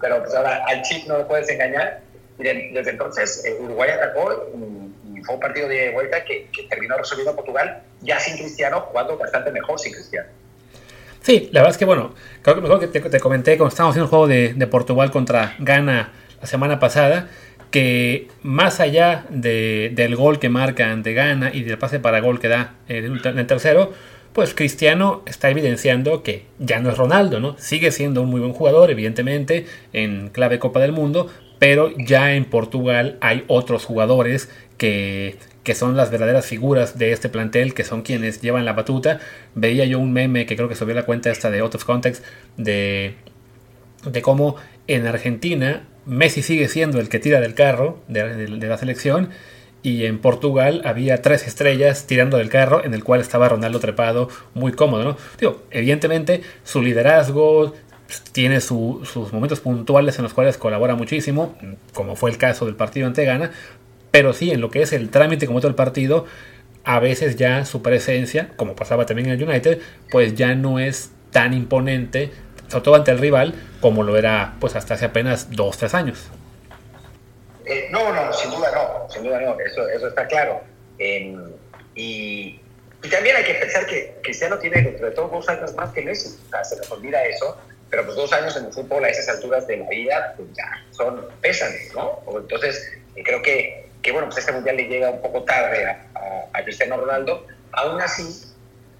[0.00, 2.00] Pero pues ahora al chip no lo puedes engañar.
[2.38, 7.36] Y desde entonces eh, Uruguay atacó y, fue un partido de vuelta que, terminó resolviendo
[7.36, 10.28] Portugal, ya sin Cristiano, jugando bastante mejor sin Cristiano.
[11.20, 12.12] Sí, la verdad es que bueno,
[12.42, 16.12] creo que mejor que te, comenté cuando estábamos haciendo el juego de, Portugal contra Ghana
[16.40, 17.28] la semana pasada,
[17.70, 22.40] que más allá de, del gol que marcan de Ghana y del pase para gol
[22.40, 23.92] que da en el tercero,
[24.32, 27.56] pues Cristiano está evidenciando que ya no es Ronaldo, ¿no?
[27.58, 31.28] Sigue siendo un muy buen jugador, evidentemente, en clave Copa del Mundo,
[31.58, 37.28] pero ya en Portugal hay otros jugadores que, que son las verdaderas figuras de este
[37.28, 39.20] plantel, que son quienes llevan la batuta.
[39.54, 42.24] Veía yo un meme que creo que subió la cuenta esta de Out of Context
[42.56, 43.14] de,
[44.04, 44.56] de cómo
[44.86, 49.30] en Argentina Messi sigue siendo el que tira del carro de, la selección
[49.82, 54.28] y en Portugal había tres estrellas tirando del carro en el cual estaba Ronaldo trepado
[54.54, 55.16] muy cómodo, ¿no?
[55.38, 57.74] Digo, evidentemente su liderazgo
[58.32, 61.56] tiene su, sus momentos puntuales en los cuales colabora muchísimo,
[61.94, 63.50] como fue el caso del partido ante Ghana,
[64.10, 66.26] pero sí en lo que es el trámite como todo el partido,
[66.84, 69.80] a veces ya su presencia, como pasaba también en el United,
[70.10, 72.30] pues ya no es tan imponente,
[72.68, 76.28] sobre todo ante el rival, como lo era pues hasta hace apenas dos, tres años.
[77.64, 80.62] Eh, no, no, sin duda no, sin duda no, eso, eso está claro.
[80.98, 81.36] Eh,
[81.94, 82.60] y,
[83.10, 86.64] también hay que pensar que Cristiano tiene dentro de dos años más que Messi, o
[86.64, 87.60] se nos olvida eso,
[87.90, 90.84] pero pues dos años en el fútbol a esas alturas de la vida pues ya
[90.92, 92.22] son pesan, ¿no?
[92.38, 92.92] Entonces,
[93.24, 96.62] creo que, que, bueno, pues este mundial le llega un poco tarde a, a, a
[96.62, 98.52] Cristiano Ronaldo, aún así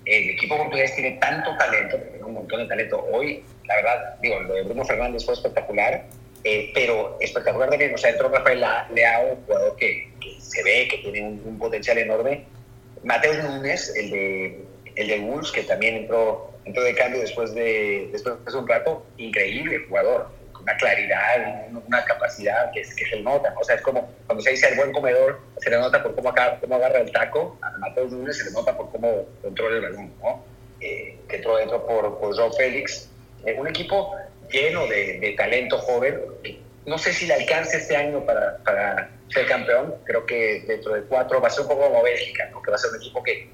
[0.05, 3.07] el equipo portugués tiene tanto talento, un montón de talento.
[3.13, 6.05] Hoy, la verdad, digo, lo de Bruno Fernández fue espectacular,
[6.45, 7.95] eh, pero espectacular también.
[7.95, 8.65] O sea, entró Rafael
[8.95, 12.45] Leao, un jugador que, que, se ve que tiene un, un, potencial enorme.
[13.05, 14.65] Mateo Núñez, el de,
[14.97, 19.07] el de Wolves, que también entró, entró de cambio después de, después de un rato.
[19.17, 20.29] Increíble jugador,
[20.61, 23.55] una claridad, una capacidad que, que se le nota.
[23.61, 26.31] O sea, es como cuando se dice el buen comedor, se le nota por cómo,
[26.31, 27.57] acá, cómo agarra el taco.
[27.63, 30.45] A Mateo Núñez se le nota por cómo controla el balón, ¿no?
[30.81, 33.09] Eh, que entró dentro por, por Joe Félix.
[33.45, 34.17] Eh, un equipo
[34.53, 36.21] lleno de, talento joven.
[36.87, 39.95] No sé si le alcance este año para, para, ser campeón.
[40.05, 42.61] Creo que dentro de cuatro va a ser un poco como Bélgica, ¿no?
[42.61, 43.49] que va a ser un equipo que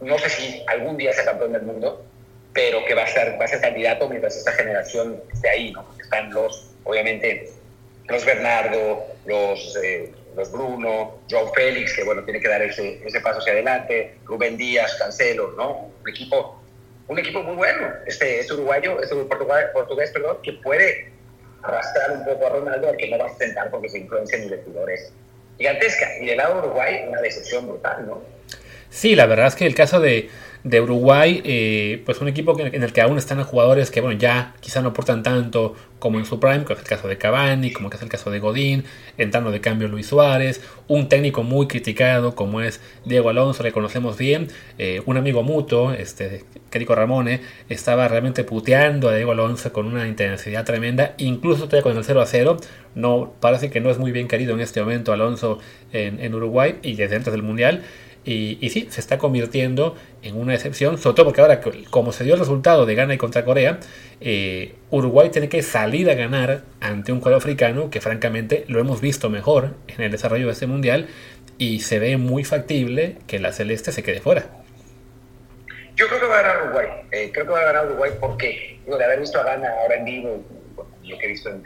[0.00, 2.04] no sé si algún día sea campeón del mundo,
[2.52, 5.72] pero que va a ser, va a ser candidato mientras esta generación esté ahí.
[5.72, 5.84] ¿no?
[5.86, 7.50] Porque están los, obviamente,
[8.08, 13.20] los Bernardo, los, eh, los Bruno, João Félix, que bueno, tiene que dar ese, ese
[13.20, 15.90] paso hacia adelante, Rubén Díaz, Cancelo, ¿no?
[16.02, 16.57] Un equipo
[17.08, 21.10] un equipo muy bueno, este, este uruguayo, este portugués, perdón, que puede
[21.62, 24.44] arrastrar un poco a Ronaldo, al que no va a sentar porque se influencia en
[24.44, 25.12] el vestidor es
[25.56, 26.06] gigantesca.
[26.20, 28.22] Y del lado de Uruguay, una decepción brutal, ¿no?
[28.90, 30.30] Sí, la verdad es que el caso de,
[30.68, 34.54] de Uruguay, eh, pues un equipo en el que aún están jugadores que, bueno, ya
[34.60, 37.88] quizá no aportan tanto como en su prime, como es el caso de Cavani, como
[37.88, 38.84] que es el caso de Godín,
[39.16, 44.18] entrando de cambio Luis Suárez, un técnico muy criticado como es Diego Alonso, le conocemos
[44.18, 44.48] bien,
[44.78, 50.06] eh, un amigo mutuo, este, Kerico Ramone, estaba realmente puteando a Diego Alonso con una
[50.06, 52.56] intensidad tremenda, incluso todavía con el 0 a 0,
[52.94, 55.60] no, parece que no es muy bien querido en este momento Alonso
[55.92, 57.82] en, en Uruguay y desde antes del Mundial,
[58.30, 62.34] y, sí, se está convirtiendo en una excepción, sobre todo porque ahora, como se dio
[62.34, 63.80] el resultado de Ghana y contra Corea,
[64.20, 69.00] eh, Uruguay tiene que salir a ganar ante un cuadro africano que francamente lo hemos
[69.00, 71.08] visto mejor en el desarrollo de este mundial
[71.56, 74.44] y se ve muy factible que la celeste se quede fuera.
[75.96, 76.86] Yo creo que va a ganar Uruguay.
[77.10, 80.04] Eh, creo que va a ganar Uruguay porque, de haber visto a Ghana ahora en
[80.04, 80.44] vivo,
[81.02, 81.62] lo que he visto en,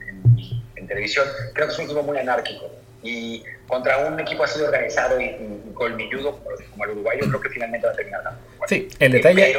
[0.77, 2.71] en televisión, creo que es un equipo muy anárquico
[3.03, 6.39] y contra un equipo así organizado y, y colmilludo
[6.71, 8.43] como el uruguayo, creo que finalmente va a terminar ganando.
[8.67, 9.57] Sí, el detalle,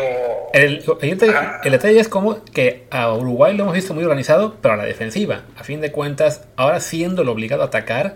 [0.54, 4.78] el, el, detalle es como que a Uruguay lo hemos visto muy organizado, pero a
[4.78, 5.44] la defensiva.
[5.58, 8.16] A fin de cuentas, ahora siendo lo obligado a atacar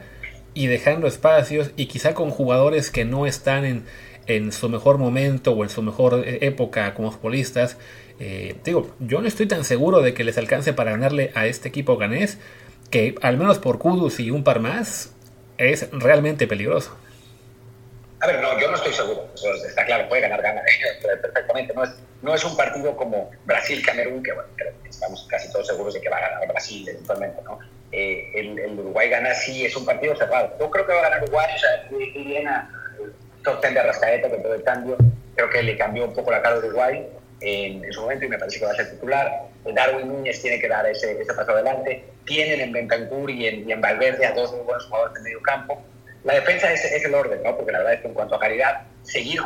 [0.54, 3.84] y dejando espacios y quizá con jugadores que no están en,
[4.28, 7.78] en su mejor momento o en su mejor eh, época como futbolistas.
[8.20, 11.70] Eh, digo, yo no estoy tan seguro de que les alcance para ganarle a este
[11.70, 12.38] equipo ganés,
[12.90, 15.14] que al menos por Kudus y un par más,
[15.58, 16.96] es realmente peligroso.
[18.20, 19.30] A ver, no, yo no estoy seguro.
[19.68, 20.62] está claro, puede ganar, gana
[21.22, 21.74] perfectamente.
[21.74, 21.92] No es,
[22.22, 24.50] no es un partido como Brasil-Camerún, que bueno,
[24.90, 27.60] estamos casi todos seguros de que va a ganar Brasil eventualmente, ¿no?
[27.92, 30.56] Eh, el, Uruguay gana sí, es un partido cerrado.
[30.60, 32.70] Yo creo que va a ganar Uruguay, o sea, bien a
[33.44, 34.98] top ten de Arrascaeta con todo el cambio.
[35.36, 37.08] Creo que le cambió un poco la cara a Uruguay
[37.42, 39.32] en, en, su momento y me parece que va a ser titular.
[39.74, 42.04] Darwin Núñez tiene que dar ese, ese paso adelante.
[42.26, 45.42] Tienen en Bentancur y en, y en Valverde a dos muy buenos jugadores de medio
[45.42, 45.82] campo.
[46.24, 47.56] La defensa es, es, el orden, ¿no?
[47.56, 49.42] Porque la verdad es que en cuanto a calidad, seguir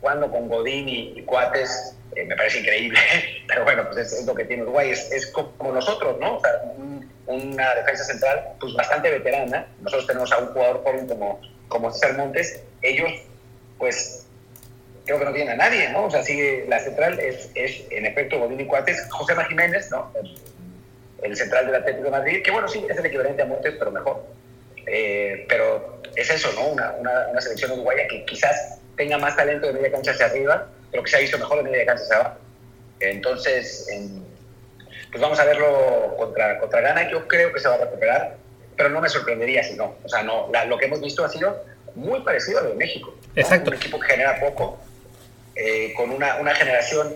[0.00, 2.98] jugando con Godín y, y Cuates eh, me parece increíble.
[3.48, 4.90] Pero bueno, pues es, es lo que tiene Uruguay.
[4.90, 6.36] Es, es, como nosotros, ¿no?
[6.36, 9.66] O sea, un, una defensa central pues bastante veterana.
[9.80, 12.62] Nosotros tenemos a un jugador joven como, como César Montes.
[12.82, 13.10] Ellos,
[13.78, 14.26] pues
[15.08, 16.04] creo que no tiene a nadie, ¿no?
[16.04, 20.12] O sea, sigue la central es, es en efecto Godín y Cuates, José Jiménez, ¿no?
[20.20, 20.38] El,
[21.22, 23.90] el, central del Atlético de Madrid, que bueno, sí, es el equivalente a Montes, pero
[23.90, 24.22] mejor.
[24.86, 26.68] Eh, pero es eso, ¿no?
[26.68, 30.68] Una, una, una, selección uruguaya que quizás tenga más talento de media cancha hacia arriba,
[30.90, 32.36] pero que se ha visto mejor de media cancha hacia abajo.
[33.00, 34.26] Entonces, en,
[35.10, 37.10] pues vamos a verlo contra, contra Ghana.
[37.10, 38.36] Yo creo que se va a recuperar,
[38.76, 39.96] pero no me sorprendería si no.
[40.04, 42.76] O sea, no, la, lo que hemos visto ha sido muy parecido a lo de
[42.76, 43.14] México.
[43.34, 43.40] ¿no?
[43.40, 43.70] Exacto.
[43.70, 44.78] Un equipo que genera poco,
[45.58, 47.12] eh, con una, una, generación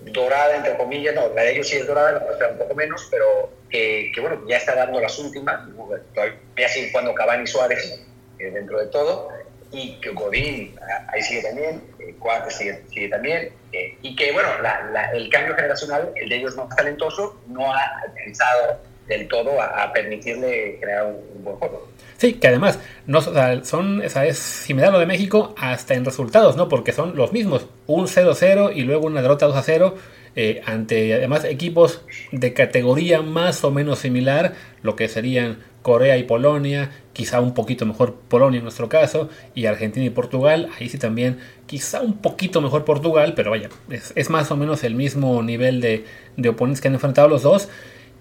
[0.00, 3.06] dorada, entre comillas, no, la de ellos sí es dorada, la nuestra un poco menos,
[3.10, 5.68] pero que, bueno, ya está dando las últimas,
[6.14, 8.00] todavía sigue jugando Cavani Suárez
[8.38, 9.28] eh, dentro de todo,
[9.70, 10.76] y que Godín
[11.08, 15.54] ahí sigue también, eh, Cuartes sigue, sigue, también, eh, y que bueno, la, el cambio
[15.54, 21.22] generacional, el de ellos más talentoso, no ha alcanzado del todo a, permitirle crear un,
[21.34, 21.88] un buen juego.
[22.24, 26.06] Sí, que además no, son, o sea, es similar a lo de México hasta en
[26.06, 26.70] resultados, ¿no?
[26.70, 29.92] Porque son los mismos, un 0-0 y luego una derrota 2-0
[30.34, 32.00] eh, ante además equipos
[32.32, 37.84] de categoría más o menos similar, lo que serían Corea y Polonia, quizá un poquito
[37.84, 42.62] mejor Polonia en nuestro caso, y Argentina y Portugal, ahí sí también quizá un poquito
[42.62, 46.06] mejor Portugal, pero vaya, es, es más o menos el mismo nivel de,
[46.38, 47.68] de oponentes que han enfrentado los dos.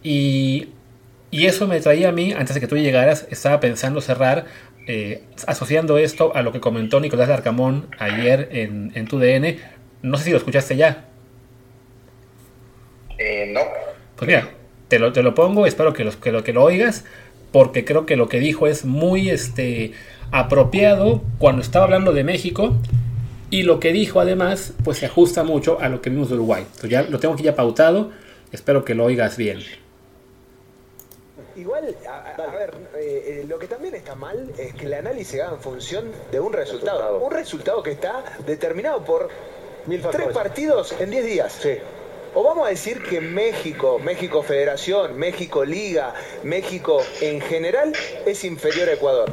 [0.03, 0.67] Y
[1.33, 4.45] y eso me traía a mí, antes de que tú llegaras, estaba pensando cerrar,
[4.85, 9.57] eh, asociando esto a lo que comentó Nicolás Arcamón ayer en, en tu DN.
[10.03, 11.05] No sé si lo escuchaste ya.
[13.17, 13.61] Eh, no.
[14.15, 14.47] Pues mira,
[14.89, 17.03] te lo, te lo pongo, espero que, los, que, lo, que lo oigas,
[17.51, 19.93] porque creo que lo que dijo es muy este,
[20.29, 22.77] apropiado cuando estaba hablando de México.
[23.49, 26.61] Y lo que dijo además, pues se ajusta mucho a lo que vimos de Uruguay.
[26.63, 28.11] Entonces ya lo tengo aquí ya pautado,
[28.51, 29.61] espero que lo oigas bien.
[31.55, 35.39] Igual, a, a ver, eh, eh, lo que también está mal es que el análisis
[35.39, 36.97] haga en función de un resultado.
[36.97, 37.25] resultado.
[37.25, 39.29] Un resultado que está determinado por
[39.85, 41.53] Mil tres partidos en 10 días.
[41.61, 41.77] Sí.
[42.33, 47.93] O vamos a decir que México, México Federación, México Liga, México en general
[48.25, 49.31] es inferior a Ecuador.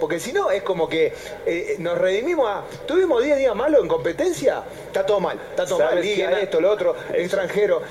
[0.00, 1.12] Porque si no, es como que
[1.46, 2.64] eh, nos redimimos a.
[2.86, 5.38] Tuvimos 10 días malos en competencia, está todo mal.
[5.50, 6.00] Está todo mal.
[6.00, 7.18] Liga, esto, lo otro, Eso.
[7.18, 7.82] extranjero.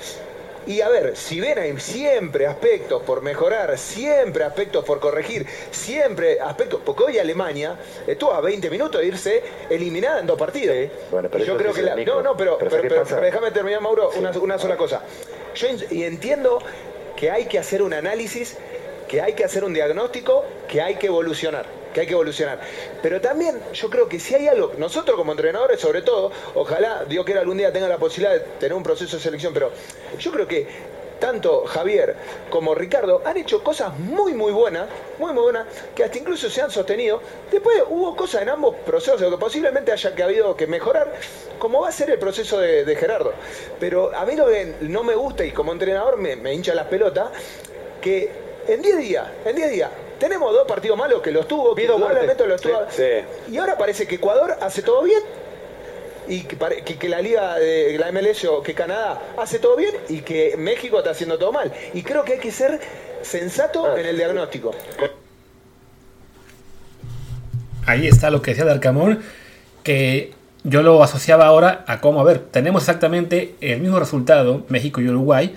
[0.66, 6.40] Y a ver, si ven hay siempre aspectos por mejorar, siempre aspectos por corregir, siempre
[6.40, 10.76] aspectos, porque hoy Alemania estuvo a 20 minutos de irse eliminada en dos partidos.
[10.76, 10.90] Sí.
[11.10, 14.10] Bueno, pero yo creo que la, no, no, pero, pero, pero, pero déjame terminar, Mauro,
[14.16, 15.02] una, una, sola cosa.
[15.54, 16.60] Yo y entiendo
[17.16, 18.56] que hay que hacer un análisis,
[19.08, 22.60] que hay que hacer un diagnóstico, que hay que evolucionar que hay que evolucionar.
[23.02, 27.24] Pero también yo creo que si hay algo, nosotros como entrenadores sobre todo, ojalá Dios
[27.24, 29.70] quiera algún día tenga la posibilidad de tener un proceso de selección, pero
[30.18, 30.66] yo creo que
[31.22, 32.16] tanto Javier
[32.50, 34.88] como Ricardo han hecho cosas muy, muy buenas,
[35.20, 37.22] muy, muy buenas, que hasta incluso se han sostenido.
[37.48, 41.12] Después hubo cosas en ambos procesos que posiblemente haya que habido que mejorar,
[41.60, 43.32] como va a ser el proceso de, Gerardo.
[43.78, 47.30] Pero a mí lo que no me gusta y como entrenador me, hincha las pelotas,
[48.00, 48.28] que
[48.66, 49.90] en 10 días, en 10 días,
[50.22, 52.86] tenemos dos partidos malos que los tuvo, que los tuvo.
[53.50, 55.20] Y ahora parece que Ecuador hace todo bien
[56.28, 60.54] y que, la liga de la MLS o que Canadá hace todo bien y que
[60.56, 61.72] México está haciendo todo mal.
[61.92, 62.78] Y creo que hay que ser
[63.22, 63.98] sensato ah.
[63.98, 64.70] en el diagnóstico.
[67.84, 69.24] Ahí está lo que decía Darcamón,
[69.82, 75.00] que yo lo asociaba ahora a cómo, a ver, tenemos exactamente el mismo resultado, México
[75.00, 75.56] y Uruguay,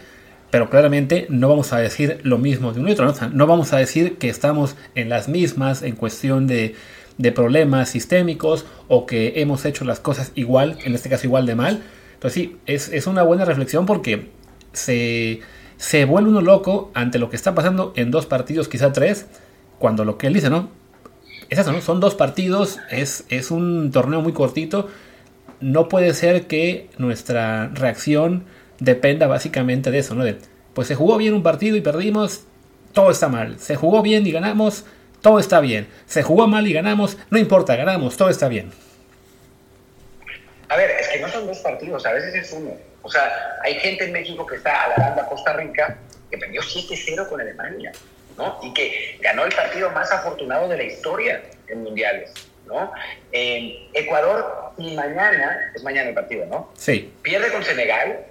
[0.56, 3.78] pero claramente no vamos a decir lo mismo de un y otro, no vamos a
[3.78, 6.76] decir que estamos en las mismas en cuestión de
[7.18, 11.56] de problemas sistémicos o que hemos hecho las cosas igual, en este caso igual de
[11.56, 11.84] mal.
[12.14, 14.30] Entonces sí, es, una buena reflexión porque
[14.72, 15.42] se,
[15.76, 19.26] se vuelve uno loco ante lo que está pasando en dos partidos, quizá tres,
[19.78, 20.70] cuando lo que él dice, ¿no?
[21.50, 21.82] Es eso, ¿no?
[21.82, 24.88] Son dos partidos, es, es un torneo muy cortito.
[25.60, 28.46] No puede ser que nuestra reacción
[28.80, 30.24] dependa básicamente de eso, ¿no?
[30.24, 30.38] De,
[30.74, 32.44] pues se jugó bien un partido y perdimos,
[32.94, 33.60] todo está mal.
[33.60, 34.86] Se jugó bien y ganamos,
[35.22, 35.88] todo está bien.
[36.06, 38.72] Se jugó mal y ganamos, no importa, ganamos, todo está bien.
[40.68, 42.72] A ver, es que no son dos partidos, a veces es uno.
[43.02, 43.32] O sea,
[43.64, 45.98] hay gente en México que está alargando a Costa Rica
[46.30, 47.92] que perdió 7-0 con Alemania,
[48.38, 48.60] ¿no?
[48.64, 52.32] Y que ganó el partido más afortunado de la historia en mundiales,
[52.66, 52.92] ¿no?
[53.32, 56.72] Ecuador, y mañana, es mañana el partido, ¿no?
[56.76, 57.14] Sí.
[57.22, 58.26] Pierde con Senegal.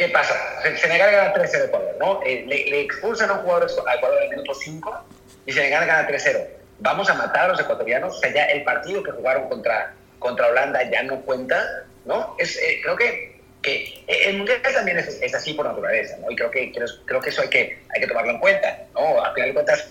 [0.00, 0.34] ¿Qué pasa?
[0.80, 2.22] Senegal gana 3-0 Ecuador, ¿no?
[2.24, 5.04] Eh, le, expulsan a un jugador a Ecuador en el minuto 5
[5.44, 6.42] y Senegal gana 3-0.
[6.78, 8.16] Vamos a matar a los ecuatorianos.
[8.16, 12.34] O sea, ya el partido que jugaron contra, contra Holanda ya no cuenta, ¿no?
[12.38, 16.30] Es, eh, creo que, que el Mundial también es, es, así por naturaleza, ¿no?
[16.30, 16.72] Y creo que,
[17.04, 19.22] creo, que eso hay que, hay que tomarlo en cuenta, ¿no?
[19.22, 19.86] A final de cuentas,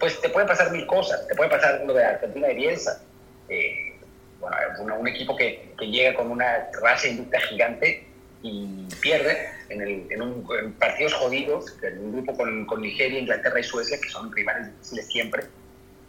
[0.00, 1.28] pues te pueden pasar mil cosas.
[1.28, 3.02] Te puede pasar lo de Argentina y Bielsa.
[3.50, 3.92] Eh,
[4.40, 8.13] bueno, un equipo que, que, llega con una raza inducta gigante
[8.44, 13.58] y pierde en, el, en, un, partidos jodidos, en un grupo con, con, Nigeria, Inglaterra
[13.58, 15.44] y Suecia, que son rivales difíciles siempre,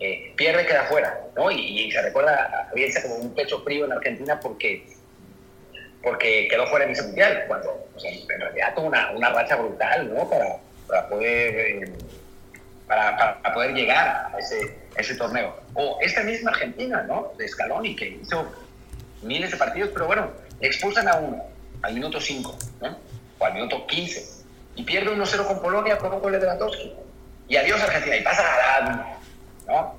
[0.02, 1.50] eh, pierde queda fuera, ¿no?
[1.50, 4.86] Y, se recuerda a Bielsa como un pecho frío en Argentina porque,
[6.04, 10.30] porque quedó fuera en ese mundial, cuando en realidad tuvo una, una racha brutal, ¿no?
[10.30, 10.58] Para,
[10.88, 11.56] para poder...
[11.56, 11.94] Eh,
[12.86, 15.56] para, para, poder llegar a ese, ese torneo.
[15.74, 17.32] O esta misma Argentina, ¿no?
[17.36, 18.46] De Scaloni, que hizo
[19.24, 20.32] miles de partidos, pero bueno,
[20.62, 21.44] expulsan a uno,
[21.86, 22.98] al minuto 5, ¿no?
[23.38, 24.44] o al minuto 15,
[24.76, 26.94] y pierde 1-0 con Polonia con un gol de Lewandowski.
[27.48, 29.18] Y adiós Argentina, y pasa Arabia,
[29.68, 29.96] ¿no?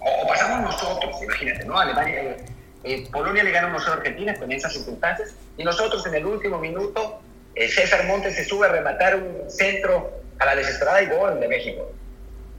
[0.00, 1.78] O, pasamos nosotros, imagínate, ¿no?
[1.78, 2.44] Alemania, eh,
[2.84, 6.58] eh, Polonia le gana 1-0 a Argentina con esas circunstancias, y nosotros en el último
[6.58, 7.22] minuto,
[7.54, 11.48] eh, César Montes se sube a rematar un centro a la desesperada y gol de
[11.48, 11.90] México.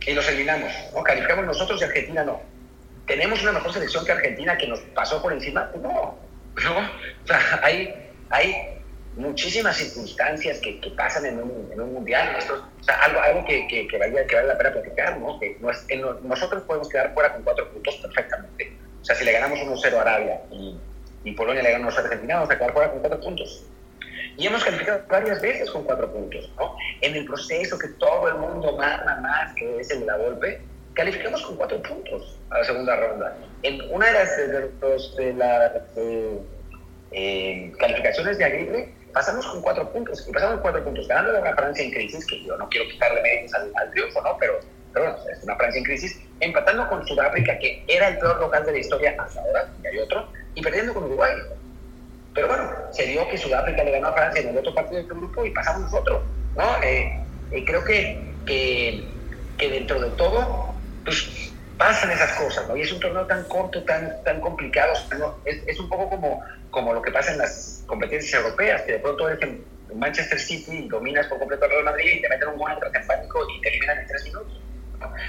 [0.06, 1.04] Y los eliminamos, ¿no?
[1.04, 2.42] Calificamos nosotros y Argentina no.
[3.06, 5.70] ¿Tenemos una mejor selección que Argentina que nos pasó por encima?
[5.82, 6.18] No,
[6.64, 6.78] no.
[6.80, 8.03] O sea, hay
[8.34, 8.82] hay
[9.16, 12.36] muchísimas circunstancias que, que pasan en un, en un mundial.
[12.38, 15.40] Esto, o sea, algo, algo que, que, que, vale, que, vale, la pena platicar, ¿no?
[15.40, 15.58] Que
[16.24, 18.76] nosotros podemos quedar fuera con cuatro puntos perfectamente.
[19.02, 20.76] O sea, si le ganamos 1-0 a Arabia y,
[21.26, 23.66] y, Polonia le gana 1-0 a Argentina, vamos a quedar fuera con cuatro puntos.
[24.36, 26.76] Y hemos calificado varias veces con cuatro puntos, ¿no?
[27.02, 30.60] En el proceso que todo el mundo manda más, que es el de la golpe,
[30.96, 33.38] calificamos con cuatro puntos a la segunda ronda.
[33.62, 36.40] En una de las de, los, de la, de,
[37.14, 41.84] eh, calificaciones de Aguirre, pasamos con cuatro puntos, y pasamos cuatro puntos, ganando una Francia
[41.84, 44.36] en crisis, que yo no quiero quitarle méritos al, triunfo, ¿no?
[44.40, 44.60] Pero,
[44.94, 48.66] pero bueno, es una Francia en crisis, empatando con Sudáfrica, que era el peor local
[48.66, 51.34] de la historia hasta ahora, y hay otro, y perdiendo con Uruguay.
[52.34, 55.02] Pero bueno, se dio que Sudáfrica le ganó a Francia en el otro partido de
[55.04, 56.24] este grupo y pasamos nosotros,
[56.56, 56.84] ¿no?
[56.84, 57.20] Eh,
[57.52, 59.04] eh, creo que, que,
[59.60, 60.74] que dentro de todo,
[61.06, 62.76] pues pasan esas cosas, ¿no?
[62.78, 64.94] Y es un torneo tan corto, tan, tan complicado,
[65.46, 69.00] es, es, un poco como, como lo que pasa en las competencias europeas, que de
[69.00, 69.64] pronto eres en
[69.96, 73.48] Manchester City dominas por completo al Real Madrid y te meten un gol en pánico
[73.50, 74.60] y te eliminan en tres minutos.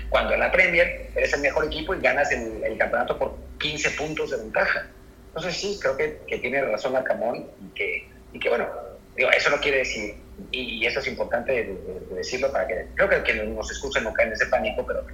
[0.09, 4.30] Cuando en la Premier eres el mejor equipo y ganas el, campeonato por 15 puntos
[4.30, 4.86] de ventaja.
[5.28, 8.68] Entonces sí, creo que, que tiene razón Arcamón y que, y que bueno,
[9.16, 10.14] digo, eso no quiere decir,
[10.51, 11.76] y, eso es importante
[12.11, 15.05] decirlo para que, creo que quienes nos escuchan no caen en ese pánico, pero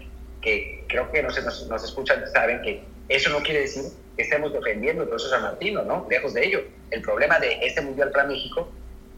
[0.40, 3.84] que creo que nos, nos, nos escuchan saben que eso no quiere decir
[4.16, 6.06] que estemos defendiendo el proceso San Martino, ¿no?
[6.08, 6.62] Lejos de ello.
[6.90, 8.68] El problema de este Mundial para México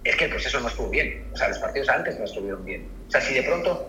[0.04, 1.24] es que el proceso no estuvo bien.
[1.32, 2.88] O sea, los partidos antes no estuvieron bien.
[3.08, 3.86] O sea, si de pronto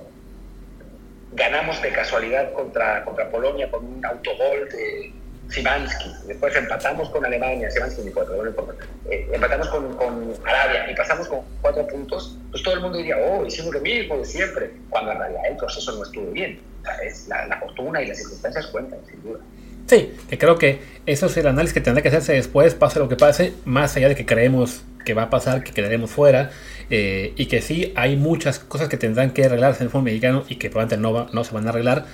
[1.34, 5.12] ganamos de casualidad contra, contra Polonia con un autogol de
[5.50, 8.74] Simansky, después empatamos con Alemania, Simansky ni cuatro, no importa,
[9.10, 13.46] eh, empatamos con, Arabia y pasamos con cuatro puntos, pues todo el mundo diría, oh,
[13.46, 16.60] hicimos lo mismo de siempre, cuando en realidad el proceso no estuvo bien.
[16.82, 19.40] O sea, es la, fortuna y las circunstancias cuentan, sin duda.
[19.88, 23.10] Sí, que creo que eso es el análisis que tendrá que hacerse después, pase lo
[23.10, 26.52] que pase, más allá de que creemos que va a pasar, que quedaremos fuera,
[26.90, 30.46] eh, y que sí hay muchas cosas que tendrán que arreglarse en el fútbol mexicano
[30.48, 32.06] y que probablemente no, no se van a arreglar,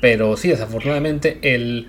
[0.00, 1.88] pero sí, desafortunadamente, el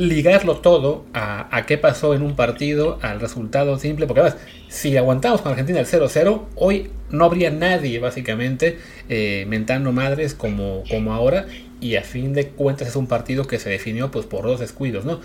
[0.00, 4.96] ligarlo todo a, a, qué pasó en un partido, al resultado simple, porque además, si
[4.96, 8.78] aguantamos con Argentina el 0-0, hoy no habría nadie básicamente
[9.10, 11.44] eh, mentando madres como, como ahora,
[11.80, 15.04] y a fin de cuentas es un partido que se definió pues por dos descuidos,
[15.04, 15.20] ¿no?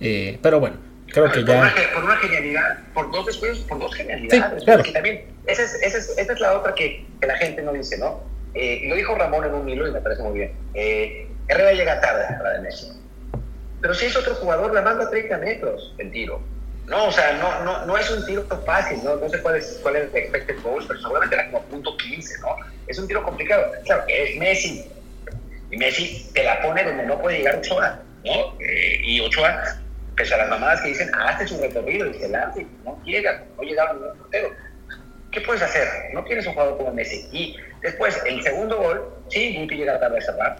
[0.00, 1.72] Eh, pero bueno, creo que ya...
[1.94, 4.58] por una genialidad, por dos descuidos, por dos genialidades.
[4.58, 4.82] Sí, claro.
[4.92, 7.96] también, esa es, esa, es, esa es, la otra que, que, la gente no dice,
[7.98, 8.20] ¿no?
[8.54, 10.52] Eh, lo dijo Ramón en un hilo y me parece muy bien.
[10.74, 12.97] Eh, Herrera llega tarde a de Messi.
[13.80, 16.40] Pero si es otro jugador, la manda a 30 metros el tiro.
[16.86, 19.78] No, o sea, no, no, no es un tiro fácil, no, no sé cuál es,
[19.82, 22.56] cuál es el expected goals, pero seguramente era como punto 15, ¿no?
[22.86, 23.70] Es un tiro complicado.
[23.84, 24.90] Claro, es Messi,
[25.70, 28.56] y Messi te la pone donde no puede llegar Ochoa, ¿no?
[28.60, 29.62] Eh, y Ochoa,
[30.16, 33.90] pese a las mamadas que dicen, hazte su recorrido y se no llega, no llega
[33.90, 34.50] a ningún portero.
[35.30, 35.86] ¿Qué puedes hacer?
[36.14, 37.28] No tienes un jugador como Messi.
[37.32, 40.56] Y después, el segundo gol, sí, Guti llega tarde a cerrar,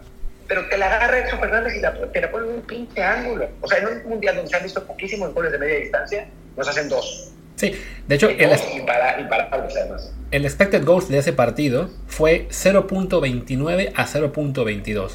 [0.49, 3.49] pero te la agarra Edson Fernández y la, te la pone en un pinche ángulo.
[3.61, 6.27] O sea, en un mundial donde se han visto poquísimos goles de media distancia,
[6.57, 7.33] nos hacen dos.
[7.57, 7.75] Sí,
[8.07, 10.13] de hecho, el, además.
[10.31, 15.05] el expected goals de ese partido fue 0.29 a 0.22.
[15.05, 15.11] O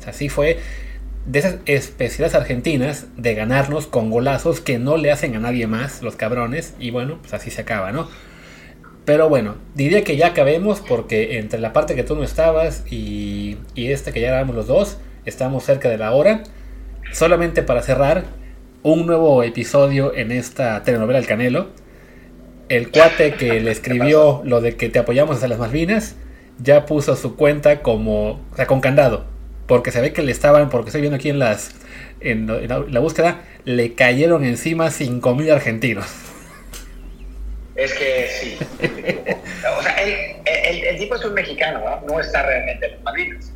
[0.00, 0.58] sea, sí fue
[1.26, 6.00] de esas especialidades argentinas de ganarnos con golazos que no le hacen a nadie más,
[6.02, 8.08] los cabrones, y bueno, pues así se acaba, ¿no?
[9.08, 13.56] Pero bueno, diría que ya acabemos porque entre la parte que tú no estabas y,
[13.74, 16.42] y este que ya éramos los dos, estamos cerca de la hora.
[17.14, 18.24] Solamente para cerrar,
[18.82, 21.68] un nuevo episodio en esta telenovela El Canelo
[22.68, 26.16] el cuate que le escribió lo de que te apoyamos hasta las Malvinas
[26.62, 29.24] ya puso su cuenta como, o sea, con candado.
[29.66, 31.70] Porque se ve que le estaban, porque estoy viendo aquí en las
[32.20, 36.27] en, la, búsqueda, le cayeron encima 5.000 argentinos.
[37.78, 38.58] Es que sí.
[39.78, 42.00] o sea, el, el, tipo es un mexicano, ¿no?
[42.08, 43.52] No está realmente en las Malvinas.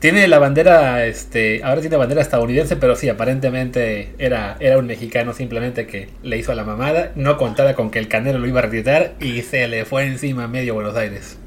[0.00, 5.34] Tiene la bandera, este, ahora tiene bandera estadounidense, pero sí, aparentemente era, era un mexicano
[5.34, 8.58] simplemente que le hizo a la mamada, no contaba con que el Canelo lo iba
[8.58, 11.38] a retirar y se le fue encima medio Buenos Aires.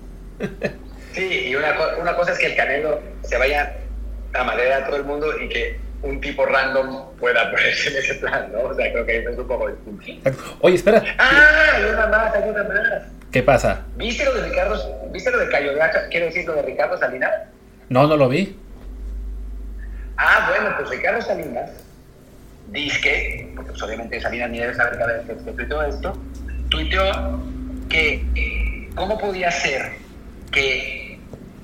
[1.13, 3.75] Sí, y una, una cosa es que el Canelo se vaya
[4.33, 8.15] a madera a todo el mundo y que un tipo random pueda ponerse en ese
[8.15, 8.61] plan, ¿no?
[8.61, 10.31] O sea, creo que es un poco distinto.
[10.61, 11.03] Oye, espera.
[11.17, 13.03] Ah, hay una más, hay una más.
[13.31, 13.85] ¿Qué pasa?
[13.95, 15.71] ¿Viste lo de Ricardo, viste lo de Cayo
[16.11, 17.31] quiero decir lo de Ricardo Salinas?
[17.89, 18.55] No, no lo vi.
[20.17, 21.71] Ah, bueno, pues Ricardo Salinas
[22.67, 26.13] dice porque pues obviamente Salinas ni debe saber cada vez que tuiteó esto,
[26.69, 27.39] tuiteó
[27.89, 29.93] que eh, cómo podía ser
[30.51, 31.19] que,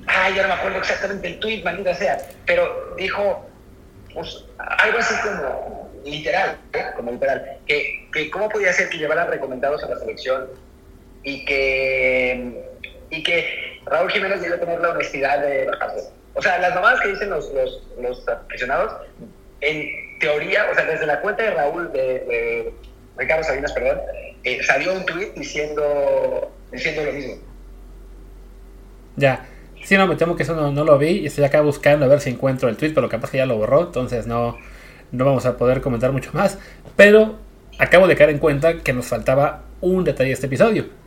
[0.08, 3.49] ay, ya no me acuerdo exactamente el tuit, maldita sea, pero dijo
[4.14, 6.86] pues, algo así como literal, ¿eh?
[6.96, 10.48] como literal, que, que cómo podía ser que llevaran recomendados a la selección
[11.24, 12.70] y que
[13.10, 16.10] y que Raúl Jiménez debe tener la honestidad de bajarse.
[16.36, 17.52] O sea, las mamadas que dicen los,
[18.00, 18.94] los, aficionados,
[19.62, 22.72] en teoría, o sea, desde la cuenta de Raúl, de,
[23.18, 24.00] Ricardo Salinas, perdón,
[24.44, 27.36] eh, salió un tweet diciendo, diciendo lo mismo.
[29.18, 29.46] Ya.
[29.84, 32.08] Sí, no, me temo que eso no, no, lo vi y estoy acá buscando a
[32.08, 34.58] ver si encuentro el tweet, pero capaz que ya lo borró, entonces no,
[35.12, 36.60] no vamos a poder comentar mucho más.
[36.96, 37.38] Pero
[37.78, 41.00] acabo de caer en cuenta que nos faltaba un detalle de este episodio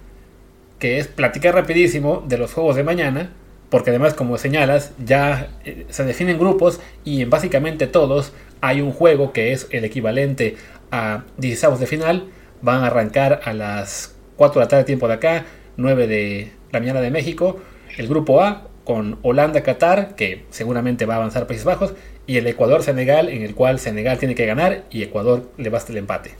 [0.82, 3.30] que es platicar rapidísimo de los juegos de mañana,
[3.70, 8.90] porque además, como señalas, ya eh, se definen grupos y en básicamente todos hay un
[8.90, 10.56] juego que es el equivalente
[10.90, 12.26] a 16 de final.
[12.62, 15.46] Van a arrancar a las 4 de la tarde, tiempo de acá,
[15.76, 17.60] 9 de la mañana de México.
[17.98, 21.94] El grupo A con Holanda-Qatar, que seguramente va a avanzar Países Bajos,
[22.26, 25.98] y el Ecuador-Senegal, en el cual Senegal tiene que ganar y Ecuador le basta el
[25.98, 26.34] empate.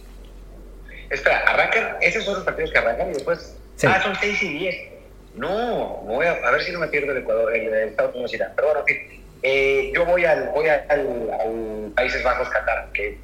[1.10, 4.76] Espera, arrancan, esos son los partidos que arrancan y después Ah, son 6 y 10.
[5.34, 8.32] No, voy a, a, ver si no me pierdo el Ecuador, el, el Estados Unidos
[8.54, 8.84] Pero bueno,
[9.42, 13.18] eh, yo voy al, voy al, al, Países Bajos, Qatar, que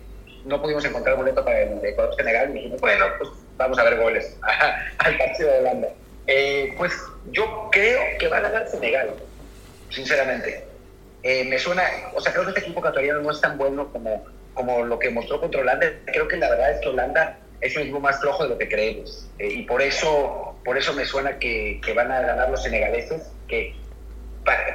[0.46, 3.98] no pudimos encontrar boleto para el Ecuador Senegal y dijimos, bueno, pues vamos a ver
[3.98, 4.36] goles
[4.98, 5.88] al partido de Holanda.
[6.28, 6.92] Eh, pues
[7.30, 9.14] yo creo que va a ganar Senegal,
[9.88, 10.62] sinceramente.
[11.22, 11.82] Eh, me suena,
[12.14, 15.08] o sea, creo que este equipo ecuatoriano no es tan bueno como, como lo que
[15.08, 15.90] mostró contra Holanda.
[16.04, 18.68] Creo que la verdad es que Holanda es un equipo más flojo de lo que
[18.68, 19.26] creemos.
[19.38, 23.22] Eh, y por eso, por eso me suena que, que van a ganar los senegaleses,
[23.48, 23.74] que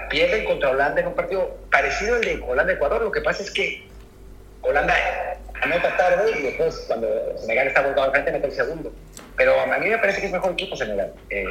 [0.09, 3.03] pierden contra Holanda en un partido parecido al de Holanda-Ecuador.
[3.03, 3.87] Lo que pasa es que
[4.63, 4.95] Holanda
[5.61, 7.07] anota tarde y después, cuando
[7.37, 8.91] Senegal está volcado al frente, mete el segundo.
[9.35, 11.13] Pero a mí me parece que es mejor equipo Senegal.
[11.29, 11.45] Eh,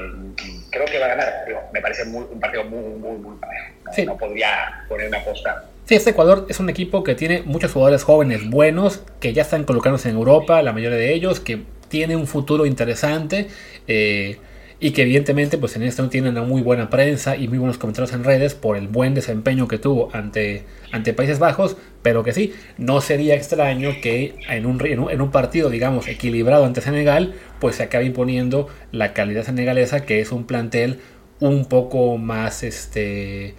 [0.71, 1.33] creo que va a ganar.
[1.73, 3.73] me parece un partido muy, muy, muy parejo.
[4.07, 5.65] No, podría poner una aposta.
[5.85, 9.65] Sí, este Ecuador es un equipo que tiene muchos jugadores jóvenes buenos, que ya están
[9.65, 13.49] colocándose en Europa, la mayoría de ellos, que tiene un futuro interesante.
[13.89, 14.39] Eh,
[14.83, 18.13] y que evidentemente pues en esto tiene una muy buena prensa y muy buenos comentarios
[18.15, 22.53] en redes por el buen desempeño que tuvo ante, ante Países Bajos, pero que sí,
[22.79, 27.85] no sería extraño que en un, en un partido digamos equilibrado ante Senegal pues se
[27.85, 30.99] acabe imponiendo la calidad senegalesa que es un plantel
[31.39, 33.55] un poco más este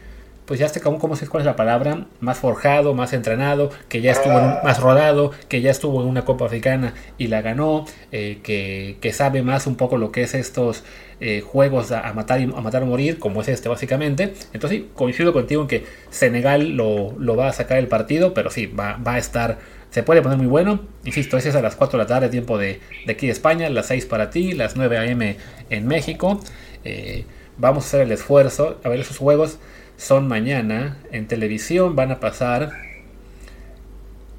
[0.54, 2.06] pues ya está como, ¿cómo sé cuál es la palabra?
[2.20, 6.46] Más forjado, más entrenado, que ya estuvo más rodado, que ya estuvo en una Copa
[6.46, 10.84] Africana y la ganó, eh, que, que, sabe más un poco lo que es estos
[11.20, 14.36] eh, juegos a, matar a matar o morir, como es este básicamente.
[14.54, 18.52] Entonces sí, coincido contigo en que Senegal lo, lo va a sacar el partido, pero
[18.52, 19.58] sí, va, va, a estar,
[19.90, 20.82] se puede poner muy bueno.
[21.04, 23.68] Insisto, ese es a las 4 de la tarde, tiempo de, de aquí de España,
[23.72, 25.36] las 6 para ti, las 9 a.m.
[25.72, 26.40] en México.
[26.86, 27.26] Eh,
[27.58, 29.58] vamos a hacer el esfuerzo a ver esos juegos
[30.04, 30.98] son mañana.
[31.12, 32.72] En televisión van a pasar.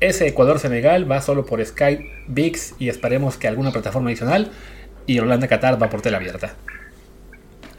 [0.01, 4.51] Ese Ecuador-Senegal va solo por Skype, VIX y esperemos que alguna plataforma adicional.
[5.07, 6.55] Y Holanda-Qatar va por tela abierta.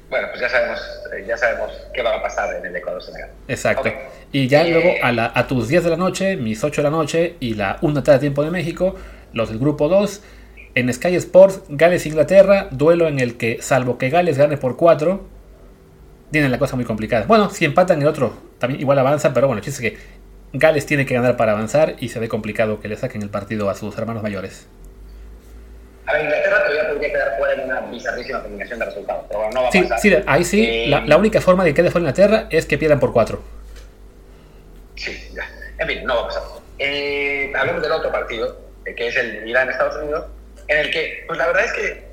[0.10, 0.80] Bueno, pues ya sabemos,
[1.16, 3.30] eh, ya sabemos qué va a pasar en el Ecuador-Senegal.
[3.48, 3.92] Exacto.
[4.32, 7.36] Y ya luego a, a, tus 10 de la noche, mis 8 de la noche
[7.40, 8.96] y la 1 tarde de tiempo de México,
[9.34, 10.22] los del grupo 2.
[10.76, 15.35] En Sky Sports, Gales-Inglaterra, duelo en el que, salvo que Gales gane por 4,
[16.32, 17.26] tienen la cosa muy complicada.
[17.26, 20.00] Bueno, si empatan el otro, también igual avanza, pero bueno, el chiste es que
[20.54, 23.70] Gales tiene que ganar para avanzar y se ve complicado que le saquen el partido
[23.70, 24.68] a sus hermanos mayores.
[26.08, 29.64] A ver, Inglaterra todavía podría quedar fuera en una bizarrísima combinación de resultados, pero no
[29.64, 30.00] va a sí, pasar.
[30.00, 33.00] Sí, ahí sí, eh, la, única forma de que quede fuera Inglaterra es que pierdan
[33.00, 33.42] por cuatro.
[34.96, 35.50] Sí, ya.
[35.80, 36.44] En fin, no va a pasar.
[36.78, 38.56] Eh, hablemos del otro partido,
[38.86, 40.26] eh, que es el Irán-Estados Unidos,
[40.68, 42.04] en el que, pues la verdad es que,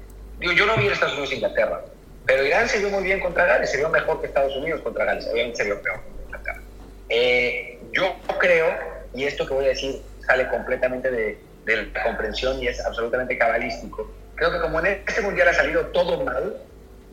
[0.40, 1.82] digo, yo no vi el Estados Unidos-Inglaterra,
[2.26, 5.04] pero Irán se vio muy bien contra Gales, se vio mejor que Estados Unidos contra
[5.04, 6.00] Gales, obviamente se vio peor
[6.30, 6.60] contra
[7.08, 8.74] eh, yo creo,
[9.14, 14.10] y esto que voy a decir sale completamente de, la comprensión y es absolutamente cabalístico,
[14.34, 16.56] creo que como en este mundial ha salido todo mal,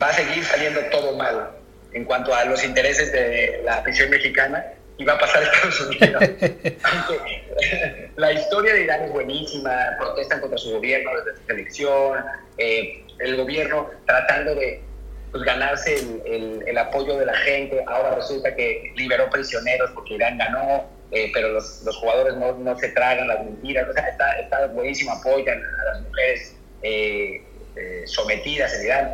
[0.02, 1.50] va a seguir saliendo todo mal
[1.92, 4.64] en cuanto a los intereses de la afición mexicana
[4.96, 6.22] y va a pasar a Estados Unidos.
[8.16, 12.24] la historia de Irán es buenísima, protestan contra su gobierno desde su elección,
[12.58, 14.82] eh, el gobierno tratando de
[15.30, 15.94] pues, ganarse
[16.26, 17.82] el, el, apoyo de la gente.
[17.86, 22.78] Ahora resulta que liberó prisioneros porque Irán ganó, eh, pero los, los jugadores no, no,
[22.78, 23.88] se tragan las mentiras.
[23.88, 27.42] O sea, está, está buenísimo, apoyan a las mujeres eh,
[27.76, 29.10] eh, sometidas en Irán.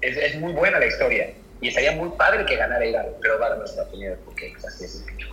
[0.00, 1.30] es, es, muy buena la historia.
[1.60, 3.92] Y estaría muy padre que ganara Irán, pero va a los Estados
[4.24, 5.32] porque pues, así es el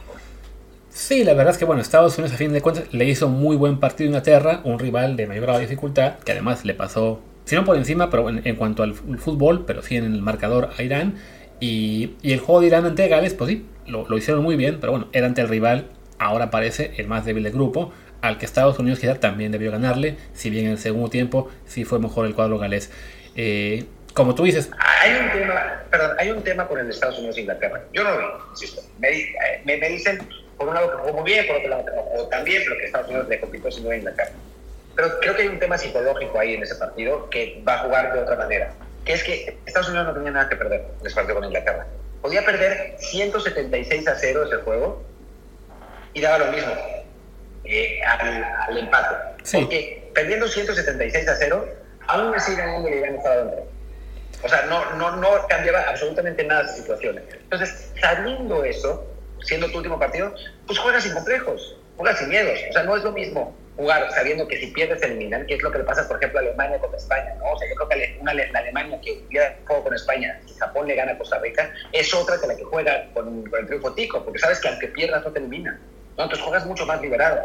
[0.91, 3.55] Sí, la verdad es que bueno, Estados Unidos a fin de cuentas le hizo muy
[3.55, 7.65] buen partido a Inglaterra, un rival de mayor dificultad, que además le pasó si no
[7.65, 11.15] por encima, pero en, cuanto al fútbol, pero sí en el marcador a Irán.
[11.59, 15.07] Y, el juego de Irán ante Gales, pues sí, lo, hicieron muy bien, pero bueno,
[15.13, 15.87] era ante el rival,
[16.19, 17.91] ahora parece el más débil del grupo,
[18.21, 21.85] al que Estados Unidos quizá también debió ganarle, si bien en el segundo tiempo sí
[21.85, 22.91] fue mejor el cuadro galés.
[23.35, 24.69] Eh, como tú dices...
[25.01, 27.81] Hay un tema, perdón, hay un tema con el Estados Unidos e Inglaterra.
[27.91, 28.83] Yo no lo insisto.
[28.99, 29.09] Me,
[29.65, 30.19] me, dicen,
[30.55, 32.85] por un lado que jugó muy bien, por otro lado que no también, pero que
[32.85, 34.31] Estados Unidos le compitió sin duda a Inglaterra.
[34.99, 38.11] Pero creo que hay un tema psicológico ahí en ese partido que va a jugar
[38.11, 38.73] de otra manera.
[39.05, 41.87] Que es que Estados Unidos no tenía nada que perder en ese partido con Inglaterra.
[42.21, 45.01] Podía perder 176 a 0 ese juego
[46.13, 46.73] y daba lo mismo
[47.63, 49.15] eh, al, empate.
[49.53, 51.65] Porque perdiendo 176 a 0,
[52.07, 53.67] aún así ganando le habían estado dentro.
[54.43, 57.23] O sea, no, no, no cambiaba absolutamente nada de situaciones.
[57.31, 59.07] Entonces, sabiendo eso,
[59.43, 60.35] siendo tu último partido,
[60.67, 62.59] pues juegas sin complejos, juegas sin miedos.
[62.69, 65.71] O sea, no es lo mismo jugar sabiendo que si pierdes eliminan, que es lo
[65.71, 67.53] que le pasa, por ejemplo, a Alemania contra España, ¿no?
[67.53, 70.85] O sea, yo creo que una, la Alemania que pierde juego con España, si Japón
[70.85, 74.21] le gana a Costa Rica, es otra que la que juega con, el triunfo tico,
[74.25, 75.79] porque sabes que aunque pierdas no te eliminan,
[76.17, 76.23] ¿no?
[76.23, 77.39] Entonces juegas mucho más liberado.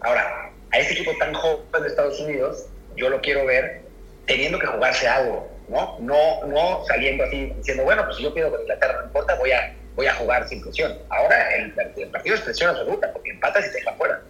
[0.00, 2.66] Ahora, a este equipo tan joven de Estados Unidos,
[2.96, 3.82] yo lo quiero ver
[4.24, 5.98] teniendo que jugarse algo, ¿no?
[6.00, 9.52] No, no saliendo así diciendo, bueno, pues si yo pido con Inglaterra, no importa, voy
[9.52, 10.98] a, voy a jugar sin presión.
[11.10, 14.22] Ahora el, partido es presión absoluta, porque empatas y te dejan fuera.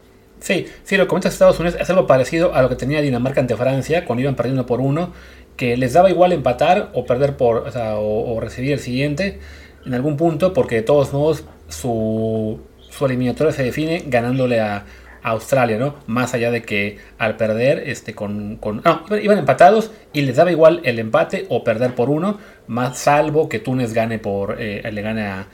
[0.45, 3.57] Sí, sí, lo comentas Estados Unidos es algo parecido a lo que tenía Dinamarca ante
[3.57, 5.14] Francia cuando iban perdiendo por uno,
[5.57, 9.38] que les daba igual empatar o perder por, o, sea, o, recibir el siguiente
[9.86, 14.84] en algún punto, porque de todos modos su, su eliminatoria se define ganándole a,
[15.22, 15.95] Australia, ¿no?
[16.07, 20.53] Más allá de que al perder, este, con, con no, iban empatados y les daba
[20.53, 25.01] igual el empate o perder por uno, más salvo que Túnez gane por, eh, le
[25.01, 25.47] gane a,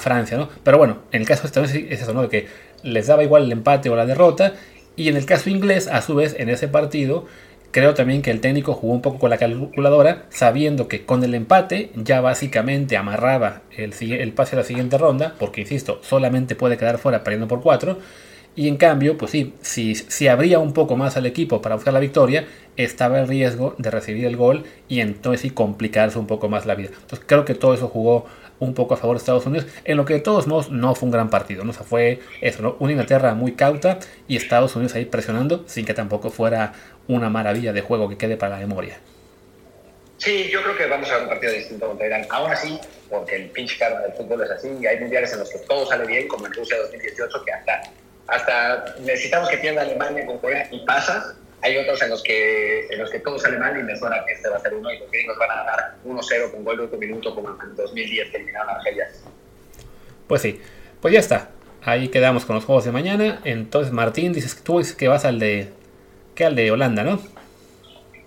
[0.00, 0.48] Francia, ¿no?
[0.64, 2.28] Pero bueno, en el caso de Estados es eso, ¿no?
[2.28, 2.48] Que
[2.82, 4.54] les daba igual el empate o la derrota.
[4.96, 7.26] Y en el caso inglés, a su vez, en ese partido,
[7.70, 11.34] creo también que el técnico jugó un poco con la calculadora, sabiendo que con el
[11.34, 16.76] empate ya básicamente amarraba el, el pase a la siguiente ronda, porque insisto, solamente puede
[16.76, 17.98] quedar fuera perdiendo por 4
[18.54, 21.94] y en cambio, pues sí, si, si abría un poco más al equipo para buscar
[21.94, 26.50] la victoria, estaba el riesgo de recibir el gol y entonces sí complicarse un poco
[26.50, 26.90] más la vida.
[26.92, 28.26] Entonces creo que todo eso jugó
[28.62, 31.06] un poco a favor de Estados Unidos, en lo que de todos modos no fue
[31.06, 31.70] un gran partido, ¿no?
[31.70, 32.76] O sea, fue eso.
[32.78, 33.98] Una Inglaterra muy cauta
[34.28, 36.72] y Estados Unidos ahí presionando sin que tampoco fuera
[37.08, 39.00] una maravilla de juego que quede para la memoria.
[40.18, 42.24] Sí, yo creo que vamos a ver un partido distinto contra Irán.
[42.30, 42.78] Aún así,
[43.10, 45.84] porque el pinche karma del fútbol es así y hay mundiales en los que todo
[45.86, 47.82] sale bien, como en Rusia 2018, que hasta
[48.28, 51.34] hasta necesitamos que pierda Alemania con Corea y pasa.
[51.62, 54.32] Hay otros en los que en los que todo sale mal y me suena que
[54.32, 56.84] este va a ser uno y los gringos van a ganar 1-0 con gol de
[56.84, 59.08] otro minuto como en 2010 que eliminaron a Argelia.
[60.26, 60.60] Pues sí,
[61.00, 61.50] pues ya está.
[61.82, 63.40] Ahí quedamos con los juegos de mañana.
[63.44, 65.68] Entonces, Martín, dices tú dices que vas al de.
[66.34, 67.20] ¿Qué al de Holanda, no?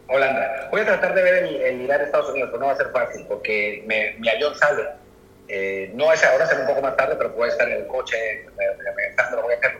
[0.07, 0.69] Holanda.
[0.71, 2.91] Voy a tratar de ver el, el de Estados Unidos, pero no va a ser
[2.91, 4.83] fácil porque me, mi avión sale
[5.47, 8.17] eh, no es ahora, será un poco más tarde, pero puede estar en el coche,
[8.57, 9.77] me, lo voy a hacer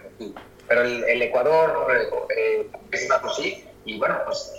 [0.68, 1.88] Pero el, Ecuador
[2.36, 4.52] eh, es una sí, y bueno, pues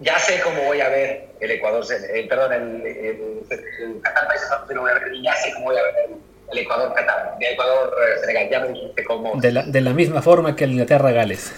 [0.00, 4.48] ya sé cómo voy a ver el Ecuador, eh, perdón, el, el, Qatar Países
[5.12, 5.94] y ya sé cómo voy a ver
[6.50, 9.40] el, Ecuador Qatar, el Ecuador eh, Senegal, ya me dijiste cómo.
[9.40, 11.52] De la, de la misma forma que el Inglaterra Gales.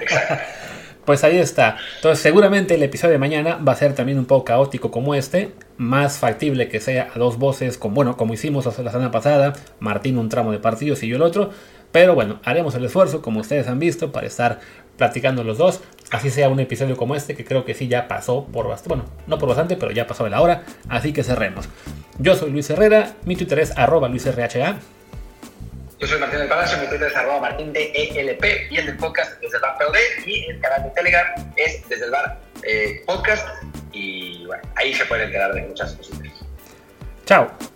[0.00, 0.34] Exacto.
[1.04, 1.78] Pues ahí está.
[1.96, 5.50] Entonces seguramente el episodio de mañana va a ser también un poco caótico como este.
[5.76, 9.52] Más factible que sea a dos voces, como, bueno, como hicimos la semana pasada.
[9.80, 11.50] Martín un tramo de partidos y yo el otro.
[11.92, 14.60] Pero bueno, haremos el esfuerzo, como ustedes han visto, para estar
[14.96, 15.80] platicando los dos.
[16.10, 18.96] Así sea un episodio como este, que creo que sí ya pasó por bastante.
[18.96, 20.64] Bueno, no por bastante, pero ya pasó de la hora.
[20.88, 21.68] Así que cerremos.
[22.18, 24.78] Yo soy Luis Herrera, mi Twitter es arroba luisrha.
[26.02, 28.96] Yo soy Martín del Palacio, mi Twitter es arroba martín de ELP y el del
[28.96, 33.02] podcast desde el bar POD y el canal de Telegram es desde el bar eh,
[33.06, 33.46] podcast
[33.92, 36.32] y bueno, ahí se pueden enterar de muchas cositas.
[37.24, 37.71] Chao.